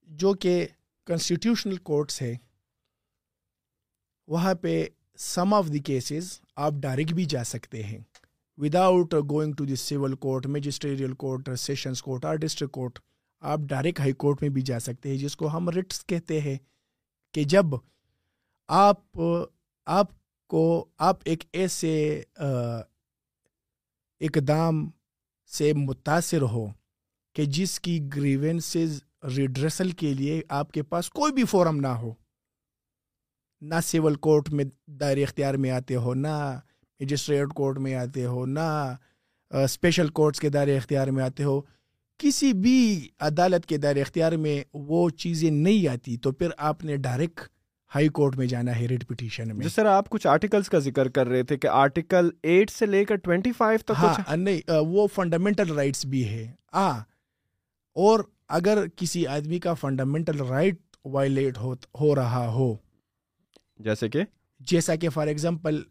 [0.09, 0.67] جو کہ
[1.07, 2.35] کنسٹیٹیوشنل کورٹس ہے
[4.28, 4.86] وہاں پہ
[5.17, 7.99] سم آف دی کیسز آپ ڈائریکٹ بھی جا سکتے ہیں۔
[8.57, 12.99] Without going to the civil court magisterial court sessions court اور ڈسٹرکٹ کورٹ
[13.43, 16.57] آپ ڈائریکٹ ہائی کورٹ میں بھی جا سکتے ہیں، جس کو ہم رٹس کہتے ہیں
[17.34, 17.65] کہ جب
[18.69, 19.19] آپ
[19.88, 20.11] آپ
[20.49, 22.21] کو، آپ ایک ایسے
[24.21, 24.89] اقدام
[25.51, 26.65] سے متاثر ہو
[27.36, 29.01] کہ جس کی گریونسز
[29.38, 32.13] ریڈریسل کے لیے آپ کے پاس کوئی بھی فورم نہ ہو۔
[33.62, 34.66] نہ سول کورٹ میں
[34.99, 36.60] دائر اختیار میں آتے ہو نہ
[36.99, 38.93] مجسٹریٹ کورٹ میں آتے ہو نہ
[39.51, 41.62] اسپیشل کورٹس کے دائر اختیار میں آتے ہو۔
[42.20, 46.95] کسی بھی عدالت کے دائر اختیار میں وہ چیزیں نہیں آتی تو پھر آپ نے
[46.97, 47.39] ڈائریکٹ
[47.91, 51.10] ہائی کورٹ میں جانا ہے ریٹ پٹیشن میں۔ جس طرح آپ کچھ آرٹیکلز کا ذکر
[51.10, 55.08] کر رہے تھے کہ آرٹیکل ایٹ سے لے کر ٹوینٹی فائیو تک ہاں نہیں وہ
[55.16, 56.99] فنڈامنٹل رائٹس بھی ہے۔ ہاں
[57.95, 61.58] اور اگر کسی آدمی کا فنڈامنٹل رائٹ وائلیٹ
[61.99, 62.76] ہو رہا ہو
[63.80, 64.23] جیسے کہ؟
[64.59, 65.82] جیسا کہ فار ایگزامپل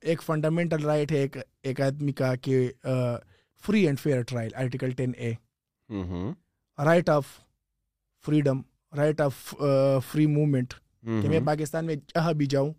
[0.00, 2.72] ایک فنڈامنٹل رائٹ ہے ایک ایک آدمی کا کہ
[3.66, 5.32] free and fair trial article ten A
[6.84, 7.26] right of
[8.26, 8.60] freedom
[8.96, 9.54] right of
[10.06, 12.72] free movement کہ میں پاکستان میں جہاں بھی جاؤں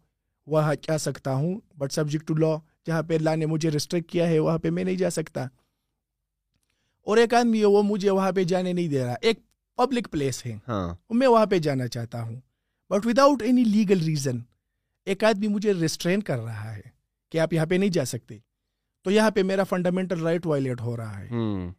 [0.47, 2.55] وہاں جا سکتا ہوں بٹ سبجیکٹ ٹو لا
[2.87, 5.43] جہاں پہ لا نے مجھے ریسٹرکٹ کیا ہے وہاں پہ میں نہیں جا سکتا۔
[7.01, 9.39] اور ایک آدمی ہے وہ مجھے وہاں پہ جانے نہیں دے رہا ایک
[9.75, 12.39] پبلک پلیس ہے۔ ہاں۔ میں وہاں پہ جانا چاہتا ہوں۔
[12.89, 14.39] But without any legal reason
[15.05, 16.81] ایک آدمی مجھے ریسٹرین کر رہا ہے
[17.31, 18.37] کہ آپ یہاں پہ نہیں جا سکتے۔
[19.03, 21.27] تو یہاں پہ میرا فنڈامنٹل رائٹ وائلیٹ ہو رہا ہے۔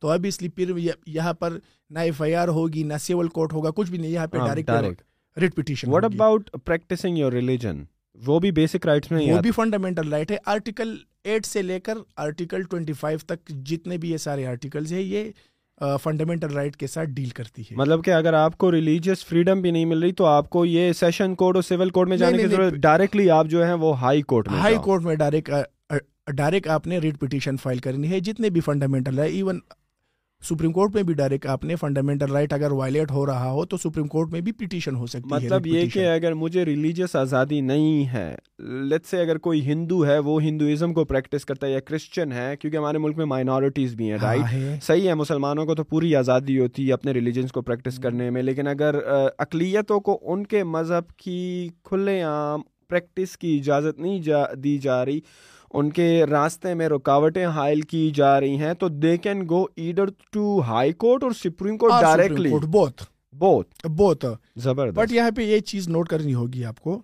[0.00, 1.59] تو اب اس لیے پھر یہ- یہاں پر
[1.90, 5.02] نہ ایف آئی آر ہوگی نہ سیول کورٹ ہوگا کچھ بھی نہیں یہاں پہ direct.
[5.36, 7.84] Writ petition what about practicing your religion
[8.14, 11.94] وہ بھی بیسک رائٹس میں وہ بھی فنڈامنٹل رائٹ ہے۔ آرٹیکل ایٹ سے لے کر
[12.16, 15.30] آرٹیکل ٹوینٹی فائیو تک جتنے بھی یہ سارے آرٹیکلز ہیں یہ
[16.02, 19.70] فنڈامنٹل رائٹ کے ساتھ ڈیل کرتی ہے۔ مطلب کہ اگر آپ کو ریلیجیس فریڈم بھی
[19.70, 22.46] نہیں مل رہی تو آپ کو یہ سیشن کوڈ اور سول کوڈ میں جانے کی
[22.46, 25.50] ضرورت ڈائریکٹلی آپ جو ہیں وہ ہائی کورٹ میں ہائی کورٹ میں ڈائریکٹ
[26.32, 29.60] ڈائریکٹ آپ نے ریٹ پٹیشن فائل کرنی ہے جتنے بھی فنڈامنٹل ہے ایون
[30.43, 33.76] سپریم کورٹ میں بھی ڈائریکٹ آپ نے فنڈامنٹل رائٹ اگر وائلیٹ ہو رہا ہو تو
[33.76, 37.16] سپریم کورٹ میں بھی پیٹیشن ہو سکتی مطلب ہے مطلب یہ کہ اگر مجھے ریلیجیس
[37.16, 41.72] آزادی نہیں ہے لیٹ سے اگر کوئی ہندو ہے وہ ہندوازم کو پریکٹس کرتا ہے
[41.72, 45.66] یا کرسچن ہے کیونکہ ہمارے ملک میں مائنورٹیز بھی ہیں ہاں، رائٹ صحیح ہے مسلمانوں
[45.66, 49.01] کو تو پوری آزادی ہوتی ہے اپنے ریلیجنس کو پریکٹس کرنے میں لیکن اگر
[49.39, 55.05] اقلیتوں کو ان کے مذہب کی کھلے عام پریکٹس کی اجازت نہیں جا دی جا
[55.05, 55.20] رہی
[55.74, 60.10] ان کے راستے میں رکاوٹیں حائل کی جا رہی ہیں تو they can go either
[60.32, 63.04] to high court اور supreme court directly both
[63.34, 64.24] both both
[64.56, 64.98] زبردست.
[64.98, 67.00] بٹ یہاں پہ یہ چیز نوٹ کرنی ہوگی آپ کو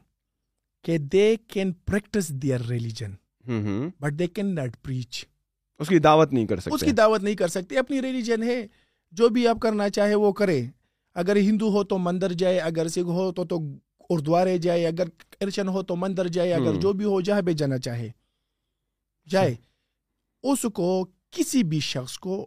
[0.85, 3.15] کہ they can practice their religion
[4.01, 5.25] but they can not preach
[5.81, 6.75] اس کی دعوت نہیں کر سکتے.
[6.75, 8.67] اس کی دعوت نہیں کر سکتے اپنی ریلیجن ہے
[9.13, 10.61] جو بھی آپ کرنا چاہے وہ کرے۔
[11.17, 13.59] اگر ہندو ہو تو مندر جائے اگر سکھ ہو تو تو
[14.11, 15.09] اردوارے جائے اگر
[15.41, 18.11] کرشن ہو تو مندر جائے اگر جو بھی ہو جہاں پہ جانا چاہے۔
[19.29, 19.55] جائے۔
[20.43, 22.47] اس کو کسی بھی شخص کو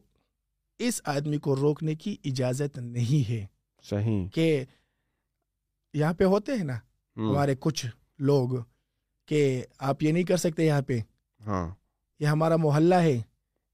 [0.79, 3.45] اس آدمی کو روکنے کی اجازت نہیں ہے۔
[3.83, 4.65] صحیح۔ کہ
[5.93, 6.77] یہاں پہ ہوتے ہیں نا
[7.17, 7.85] ہمارے کچھ
[8.19, 8.49] لوگ
[9.25, 10.99] کہ آپ یہ نہیں کر سکتے یہاں پہ۔
[11.45, 11.75] ہاں۔
[12.19, 13.21] یہ ہمارا محلہ ہے۔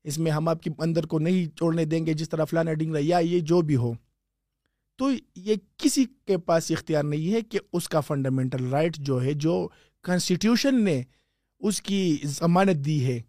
[0.03, 2.91] اس میں ہم آپ کے اندر کو نہیں چھوڑنے دیں گے جس طرح فلانا ڈنگ
[2.91, 3.93] رہا یا یہ جو بھی ہو۔
[4.95, 9.33] تو یہ کسی کے پاس اختیار نہیں ہے کہ اس کا فنڈامنٹل رائٹ جو ہے
[9.33, 9.67] جو
[10.01, 11.03] کانسٹیٹیوشن نے
[11.64, 13.20] اس کی ضمانت دی ہے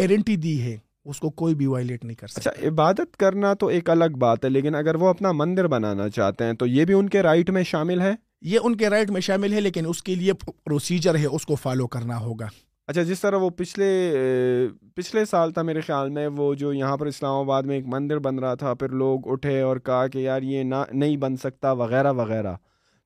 [0.00, 3.54] گارنٹی دی ہے اس کو کوئی بھی وائلیٹ نہیں کر اچھا، سکتا۔ اچھا عبادت کرنا
[3.54, 6.84] تو ایک الگ بات ہے لیکن اگر وہ اپنا مندر بنانا چاہتے ہیں تو یہ
[6.84, 8.12] بھی ان کے رائٹ میں شامل ہے؟
[8.42, 11.54] یہ ان کے رائٹ میں شامل ہے لیکن اس کے لیے پروسیجر ہے اس کو
[11.54, 12.48] فالو کرنا ہوگا۔
[12.86, 14.10] اچھا جس طرح وہ پچھلے
[14.94, 18.18] پچھلے سال تھا میرے خیال میں وہ جو یہاں پر اسلام آباد میں ایک مندر
[18.18, 21.72] بن رہا تھا پھر لوگ اٹھے اور کہا کہ یار یہ نہ نہیں بن سکتا
[21.72, 22.54] وغیرہ وغیرہ۔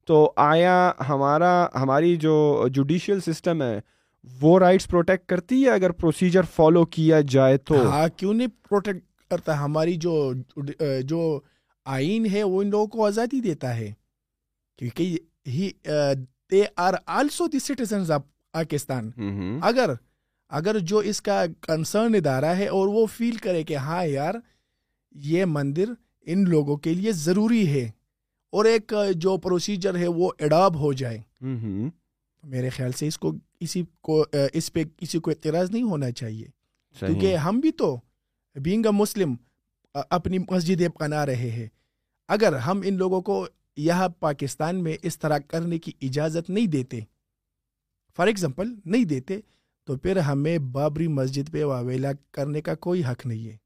[0.04, 3.80] تو آیا ہمارا ہماری جو جوڈیشیل سسٹم ہے
[4.26, 9.04] وہ رائٹس پروٹیکٹ کرتی ہے اگر پروسیجر فالو کیا جائے تو؟ ہاں کیوں نہیں پروٹیکٹ
[9.30, 10.32] کرتا؟ ہماری جو
[11.04, 11.40] جو
[11.86, 13.92] آئین ہے وہ ان لوگوں کو آزادی دیتا ہے۔
[14.78, 15.18] کیونکہ
[16.50, 18.22] they are also the citizens of
[18.52, 19.10] Pakistan
[19.62, 19.90] اگر
[20.50, 24.34] اگر جو اس کا کنسرن ادارہ ہے اور وہ فیل کرے کہ ہاں یار
[25.14, 25.92] یہ مندر
[26.26, 27.90] ان لوگوں کے لیے ضروری ہے
[28.52, 31.18] اور ایک جو پروسیجر ہے وہ اڈاب ہو جائے۔
[32.46, 36.46] میرے خیال سے اس کو اسی کو اس پہ کسی کو اعتراض نہیں ہونا چاہیے۔
[37.06, 37.96] کیونکہ ہم بھی تو
[38.54, 39.34] بینگ اے مسلم
[39.94, 41.68] اپنی مسجدیں بنا رہے ہیں۔
[42.28, 47.00] اگر ہم ان لوگوں کو یہاں پاکستان میں اس طرح کرنے کی اجازت نہیں دیتے
[48.16, 49.40] فار ایگزامپل نہیں دیتے
[49.84, 53.56] تو پھر ہمیں بابری مسجد پہ واویلا کرنے کا کوئی حق نہیں ہے۔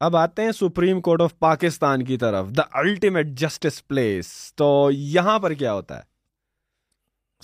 [0.00, 5.38] اب آتے ہیں سپریم کورٹ آف پاکستان کی طرف۔ دا الٹیمیٹ جسٹس پلیس تو یہاں
[5.38, 6.02] پر کیا ہوتا ہے؟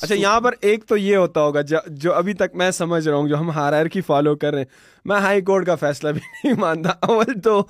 [0.03, 3.28] اچھا یہاں پر ایک تو یہ ہوتا ہوگا جو ابھی تک میں سمجھ رہا ہوں
[3.28, 4.66] جو ہم ہارائر کی فالو کر رہے ہیں۔
[5.05, 7.62] میں ہائی کورٹ کا فیصلہ بھی نہیں مانتا۔ اول تو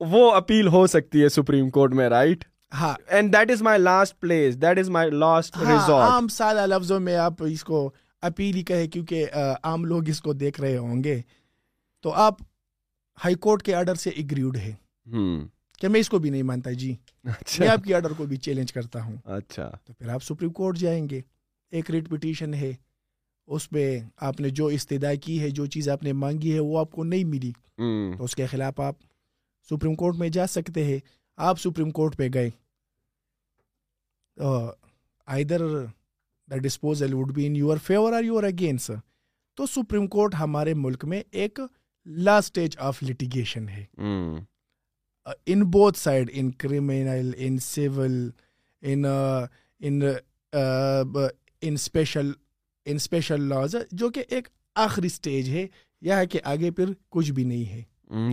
[0.00, 4.20] وہ اپیل ہو سکتی ہے سپریم کورٹ میں رائٹ ہاں۔ And that is my last
[4.20, 5.56] place that is my last
[5.90, 7.90] عام سادہ لفظوں میں آپ اس کو
[8.22, 9.26] اپیل ہی کہے کیونکہ
[9.62, 11.20] عام لوگ اس کو دیکھ رہے ہوں گے۔
[12.02, 12.34] تو آپ
[13.24, 14.74] ہائی کورٹ کے آرڈر سے اگریوڈ ہے۔
[15.78, 18.36] کہ میں اس کو بھی نہیں مانتا جی۔ اچھا۔ میں آپ کی آرڈر کو بھی
[18.36, 21.20] چیلنج کرتا ہوں۔ اچھا۔ تو پھر آپ سپریم کورٹ جائیں گے۔
[21.70, 22.72] ایک ریٹ پٹیشن ہے۔
[23.46, 26.78] اس پہ آپ نے جو استدا کی ہے جو چیز آپ نے مانگی ہے وہ
[26.78, 27.52] آپ کو نہیں ملی۔
[28.16, 28.94] تو اس کے خلاف آپ
[29.70, 30.98] سپریم کورٹ میں جا سکتے ہیں۔
[31.36, 32.50] آپ سپریم کورٹ پہ گئے۔
[35.26, 35.62] Either
[36.50, 38.90] the disposal would be in your favour or your against
[39.54, 41.60] تو سپریم کورٹ ہمارے ملک میں ایک
[42.06, 43.84] لاسٹ اسٹیج آف لٹیگیشن ہے
[45.46, 48.30] in both side in criminal in civil
[48.82, 49.04] in
[51.62, 52.32] special
[52.86, 55.66] in special laws جو کہ ایک آخری اسٹیج ہے
[56.02, 57.82] یہ ہے کہ آگے پھر کچھ بھی نہیں ہے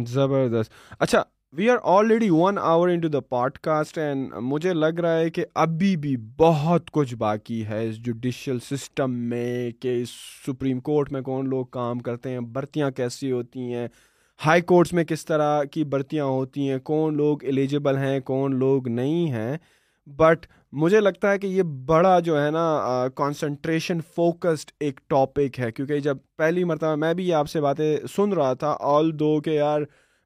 [0.06, 1.24] زبردست اچھا
[1.58, 3.20] we are already one hour into the
[3.58, 8.60] podcast and مجھے لگ رہا ہے کہ ابھی بھی بہت کچھ باقی ہے اس جوڈیشل
[8.60, 10.10] سسٹم میں کہ اس
[10.48, 13.88] سپریم کورٹ میں کون لوگ کام کرتے ہیں برتیاں کیسی ہوتی ہیں
[14.46, 18.88] ہائی کورٹس میں کس طرح کی برتیاں ہوتی ہیں، کون لوگ ایلیجبل ہیں، کون لوگ
[18.88, 19.58] نہیں ہیں۔
[20.08, 25.72] بٹ مجھے لگتا ہے کہ یہ بڑا جو ہے نا کانسنٹریشن فوکسڈ ایک ٹاپک ہے۔
[25.72, 29.50] کیونکہ جب پہلی مرتبہ میں بھی آپ سے باتیں سن رہا تھا آل دو کہ
[29.50, 29.82] یار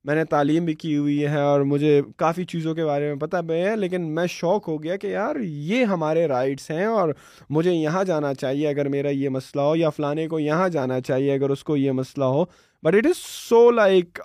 [0.06, 3.38] میں نے تعلیم بھی کی ہوئی ہے اور مجھے کافی چیزوں کے بارے میں پتہ
[3.48, 7.10] بھی ہے، لیکن میں شوق ہو گیا کہ یار یہ ہمارے رائٹس ہیں اور
[7.50, 11.34] مجھے یہاں جانا چاہیے، اگر میرا یہ مسئلہ ہو یا فلانے کو یہاں جانا چاہیے
[11.34, 12.44] اگر اس کو یہ مسئلہ ہو۔
[12.84, 14.20] But it is so like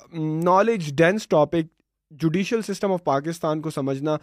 [0.44, 1.72] knowledge dense topic
[2.10, 4.16] judicial system of Pakistan کو سمجھنا۔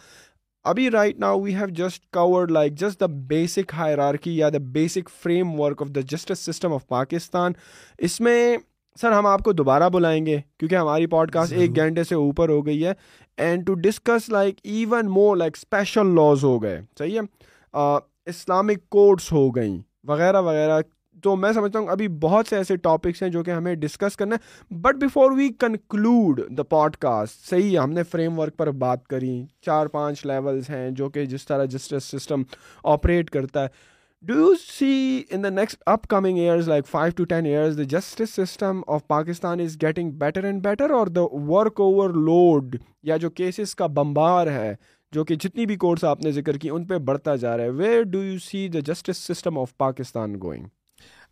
[0.66, 5.10] ابھی right now we have just covered like just the basic hierarchy یا the basic
[5.60, 7.54] framework of the justice system of Pakistan
[7.98, 8.58] اس میں
[9.02, 12.50] sir ہم آپ کو دوبارہ بلائیں گے کیونکہ ہماری پوڈ کاسٹ ایک گھنٹے سے اوپر
[12.50, 12.94] ہو گئی ہے
[13.38, 17.78] and to discuss like even more like special laws ہو گئے۔ صحیح ہے؟
[18.26, 19.78] اسلامک کوڈس ہو گئیں
[20.08, 20.82] وغیرہ وغیرہ۔
[21.24, 24.36] تو میں سمجھتا ہوں ابھی بہت سے ایسے ٹاپکس ہیں جو کہ ہمیں ڈسکس کرنا
[24.36, 26.64] ہے۔ But before we conclude the
[26.96, 31.10] podcast صحیح ہے ہم نے فریم ورک پر بات کری۔ چار پانچ لیولس ہیں جو
[31.10, 32.42] کہ جس طرح جسٹس سسٹم
[32.84, 33.93] آپریٹ کرتا ہے۔
[34.24, 38.30] Do you see in the next upcoming years like five to ten years the justice
[38.30, 43.30] system of Pakistan is getting better and better اور دا ورک اوور لوڈ یا جو
[43.30, 44.74] کیسز کا بمبار ہے
[45.12, 47.70] جو کہ جتنی بھی کورس آپ نے ذکر کی ان پہ بڑھتا جا رہا ہے۔
[47.70, 50.66] Where do you see the justice system of Pakistan going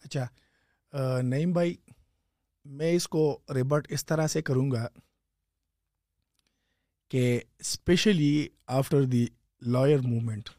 [0.05, 0.25] اچھا
[1.21, 1.75] نعیم بھائی
[2.65, 4.87] میں اس کو ریبٹ اس طرح سے کروں گا
[7.11, 9.25] کہ specially after the
[9.61, 10.49] lawyer movement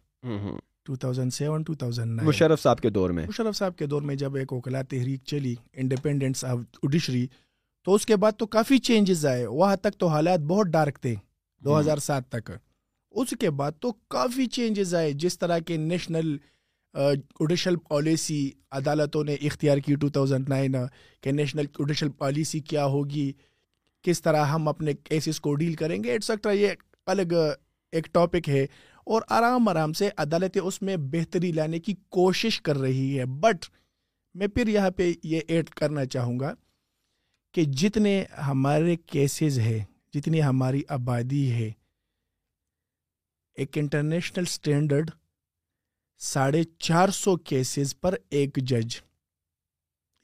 [0.89, 4.83] 2007 2009 Musharraf صاحب کے دور میں۔ مشرف صاحب کے دور میں جب ایک اوکلا
[4.83, 7.27] تحریک چلی انڈیپینڈنس آف جوڈیشری
[7.85, 11.15] تو اس کے بعد تو کافی چینجز آئے۔ وہاں تک تو حالات بہت ڈارک تھے
[11.65, 12.51] دو ہزار سات تک۔
[13.11, 16.37] اس کے بعد تو کافی چینجز آئے۔ جس طرح کے نیشنل
[16.95, 20.87] جوڈیشل پالیسی عدالتوں نے اختیار کی 2009
[21.21, 23.33] کہ نیشنل جوڈیشل پالیسی کیا ہوگی
[24.03, 26.69] کس طرح ہم اپنے کیسز کو ڈیل کریں گے ایٹسٹرا یہ
[27.07, 27.33] الگ
[27.93, 28.67] ایک ٹاپک ہے۔
[29.07, 33.65] اور آرام آرام سے عدالتیں اس میں بہتری لانے کی کوشش کر رہی ہے۔ بٹ
[34.35, 36.55] میں پھر یہاں پہ یہ ایڈ کرنا چاہوں گا
[37.55, 41.71] کہ جتنے ہمارے کیسز ہے جتنی ہماری آبادی ہے،
[43.57, 45.11] ایک انٹرنیشنل اسٹینڈرڈ
[46.21, 48.97] ساڑھے چار سو کیسز پر ایک جج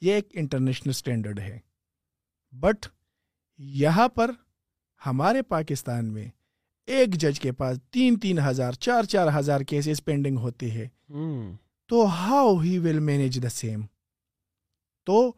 [0.01, 1.59] یہ ایک انٹرنیشنل اسٹینڈرڈ ہے۔
[2.53, 2.87] بٹ
[3.59, 4.31] یہاں پر
[5.07, 6.29] ہمارے پاکستان میں
[6.89, 10.87] ایک جج کے پاس تین تین ہزار چار چار ہزار کیسز پینڈنگ ہوتے ہیں۔
[11.89, 13.81] تو how he will manage the same.
[15.07, 15.33] تو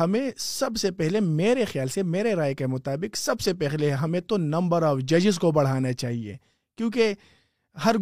[0.00, 4.20] ہمیں سب سے پہلے میرے خیال سے میرے رائے کے مطابق سب سے پہلے ہمیں
[4.20, 6.36] تو نمبر آف ججز کو بڑھانا چاہیے۔
[6.76, 7.14] کیونکہ
[7.84, 7.96] ہر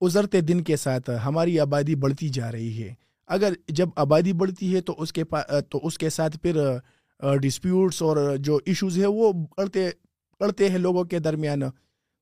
[0.00, 2.94] ازرتے دن کے ساتھ ہماری آبادی بڑھتی جا رہی ہے۔
[3.26, 5.24] اگر جب آبادی بڑھتی ہے تو اس کے
[5.70, 6.60] تو اس کے ساتھ پھر
[7.42, 9.90] ڈسپیوٹس اور جو ایشوز ہے وہ بڑھتے
[10.40, 11.62] بڑھتے ہیں لوگوں کے درمیان۔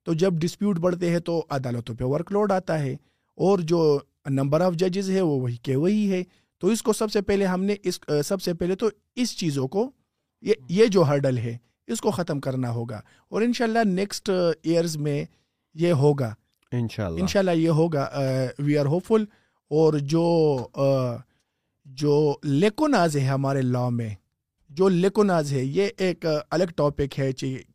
[0.02, 2.96] تو جب ڈسپیوٹ بڑھتے ہیں تو عدالتوں پہ ورک لوڈ آتا ہے
[3.34, 3.98] اور جو
[4.30, 6.22] نمبر آف ججز ہے وہ وہی کہ وہی ہے۔
[6.58, 9.68] تو اس کو سب سے پہلے ہم نے اس سب سے پہلے تو اس چیزوں
[9.68, 9.90] کو
[10.42, 14.30] یہ یہ جو ہرڈل ہے اس کو ختم کرنا ہوگا اور انشاءاللہ نیکسٹ
[14.62, 15.24] ایئرز میں
[15.74, 16.34] یہ ہوگا۔
[16.72, 18.08] انشاءاللہ۔ یہ ہوگا
[18.58, 19.24] وی آر ہوپ فل
[19.70, 20.24] اور جو
[21.84, 24.10] جو لیکوناز ہے ہمارے لا میں
[24.70, 27.32] جو لیکوناز ہے یہ ایک الگ ٹاپک ہے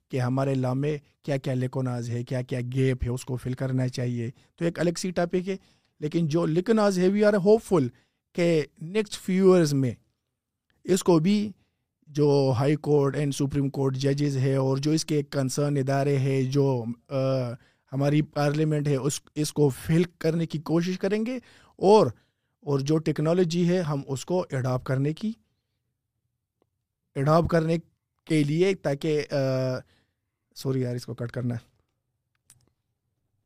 [0.09, 0.97] کہ ہمارے لا میں
[1.27, 4.79] کیا کیا لیکوناز ہے، کیا کیا گیپ ہے، اس کو فل کرنا چاہیے۔ تو ایک
[4.79, 5.55] الگ سی ٹاپک ہے،
[6.01, 7.87] لیکن جو لیکوناز ہے وی آر ہوپ فل
[8.35, 8.45] کہ
[8.83, 9.91] نیکسٹ فیو ایئرز میں
[10.85, 11.37] اس کو بھی
[12.09, 16.41] جو high court and supreme court ججز ہے اور جو اس کے کنسرن ادارے ہیں
[16.51, 16.83] جو
[17.91, 21.37] ہماری پارلیمنٹ ہے، اس اس کو فل کرنے کی کوشش کریں گے
[21.79, 22.07] اور
[22.65, 25.31] اور جو ٹیکنالوجی ہے، ہم اس کو اڈاپ کرنے کی
[27.15, 27.77] اڈاپ کرنے
[28.27, 29.23] کے لیے تاکہ
[30.57, 31.77] سوری یار، اس کو کٹ کرنا ہے۔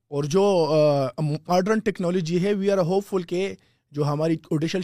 [0.07, 0.43] اور جو
[1.47, 3.55] ماڈرن ٹیکنالوجی ہے وی آر ہوپ فل کہ
[3.91, 4.81] جو ہماری اوڈیشل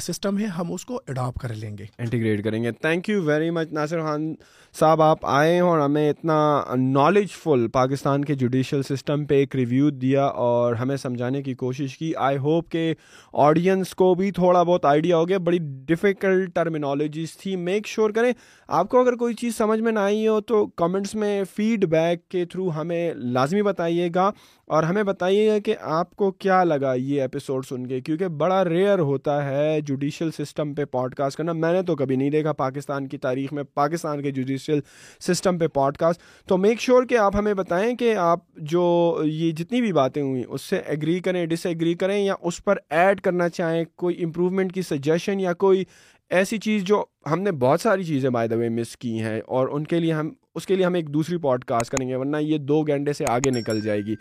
[0.00, 3.50] سسٹم ہے، ہم اس کو اڈاپ کر لیں گے۔ انٹیگریٹ کریں گے۔ Thank you very
[3.50, 4.34] much Nasir Khan
[4.78, 9.90] صاحب، آپ آئے اور ہمیں اتنا نالج فل پاکستان کے جوڈیشل سسٹم پہ ایک ریویو
[9.90, 12.94] دیا اور ہمیں سمجھانے کی کوشش کی۔ آئی ہوپ کہ
[13.32, 18.32] آڈینس کو بھی تھوڑا بہت آئیڈیا ہو گیا۔ بڑی ڈفیکلٹ ٹرمینالوجیز تھی۔ میک شیور کریں،
[18.68, 22.28] آپ کو اگر کوئی چیز سمجھ میں نہ آئی ہو تو کمنٹس میں فیڈ بیک
[22.28, 24.30] کے تھرو ہمیں لازمی بتائیے گا۔
[24.70, 28.64] اور ہمیں بتائیے گا کہ آپ کو کیا لگا یہ ایپیسوڈ سن کے؟ کیونکہ بڑا
[28.64, 32.52] ریئر ہوتا ہے جوڈیشل سسٹم پہ پوڈ کاسٹ کرنا۔ میں نے تو کبھی نہیں دیکھا
[32.52, 34.80] پاکستان کی تاریخ میں، پاکستان کے جوڈیشل
[35.20, 39.50] سسٹم پہ پوڈ کاسٹ تو میک شیور کہ آپ ہمیں بتائیں کہ آپ جو یہ
[39.52, 43.20] جتنی بھی باتیں ہوئیں، اس سے ایگری کریں ڈس ایگری کریں یا اس پر ایڈ
[43.20, 45.84] کرنا چاہیں، کوئی امپرومنٹ کی سجیشن یا کوئی
[46.30, 49.68] ایسی چیز جو ہم نے بہت ساری چیزیں بائی دا وے مس کی ہیں اور
[49.68, 52.36] ان کے لیے ہم، اس کے لیے ہم ایک دوسری پوڈ کاسٹ کریں گے، ورنہ
[52.36, 54.14] یہ دو گھنٹے سے آگے نکل جائے گی۔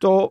[0.00, 0.30] تو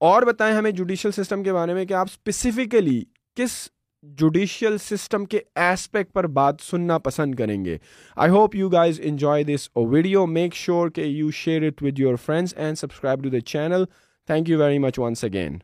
[0.00, 3.04] اور بتائیں ہمیں جوڈیشل سسٹم کے بارے میں کہ آپ اسپیسیفکلی
[3.36, 3.68] کس
[4.02, 7.78] جوڈیشل سسٹم کے ایسپیکٹ پر بات سننا پسند کریں گے۔
[8.16, 12.16] I hope you guys enjoy this video make sure کہ you share it with your
[12.16, 13.84] friends and subscribe to the channel
[14.26, 15.58] thank you very much once again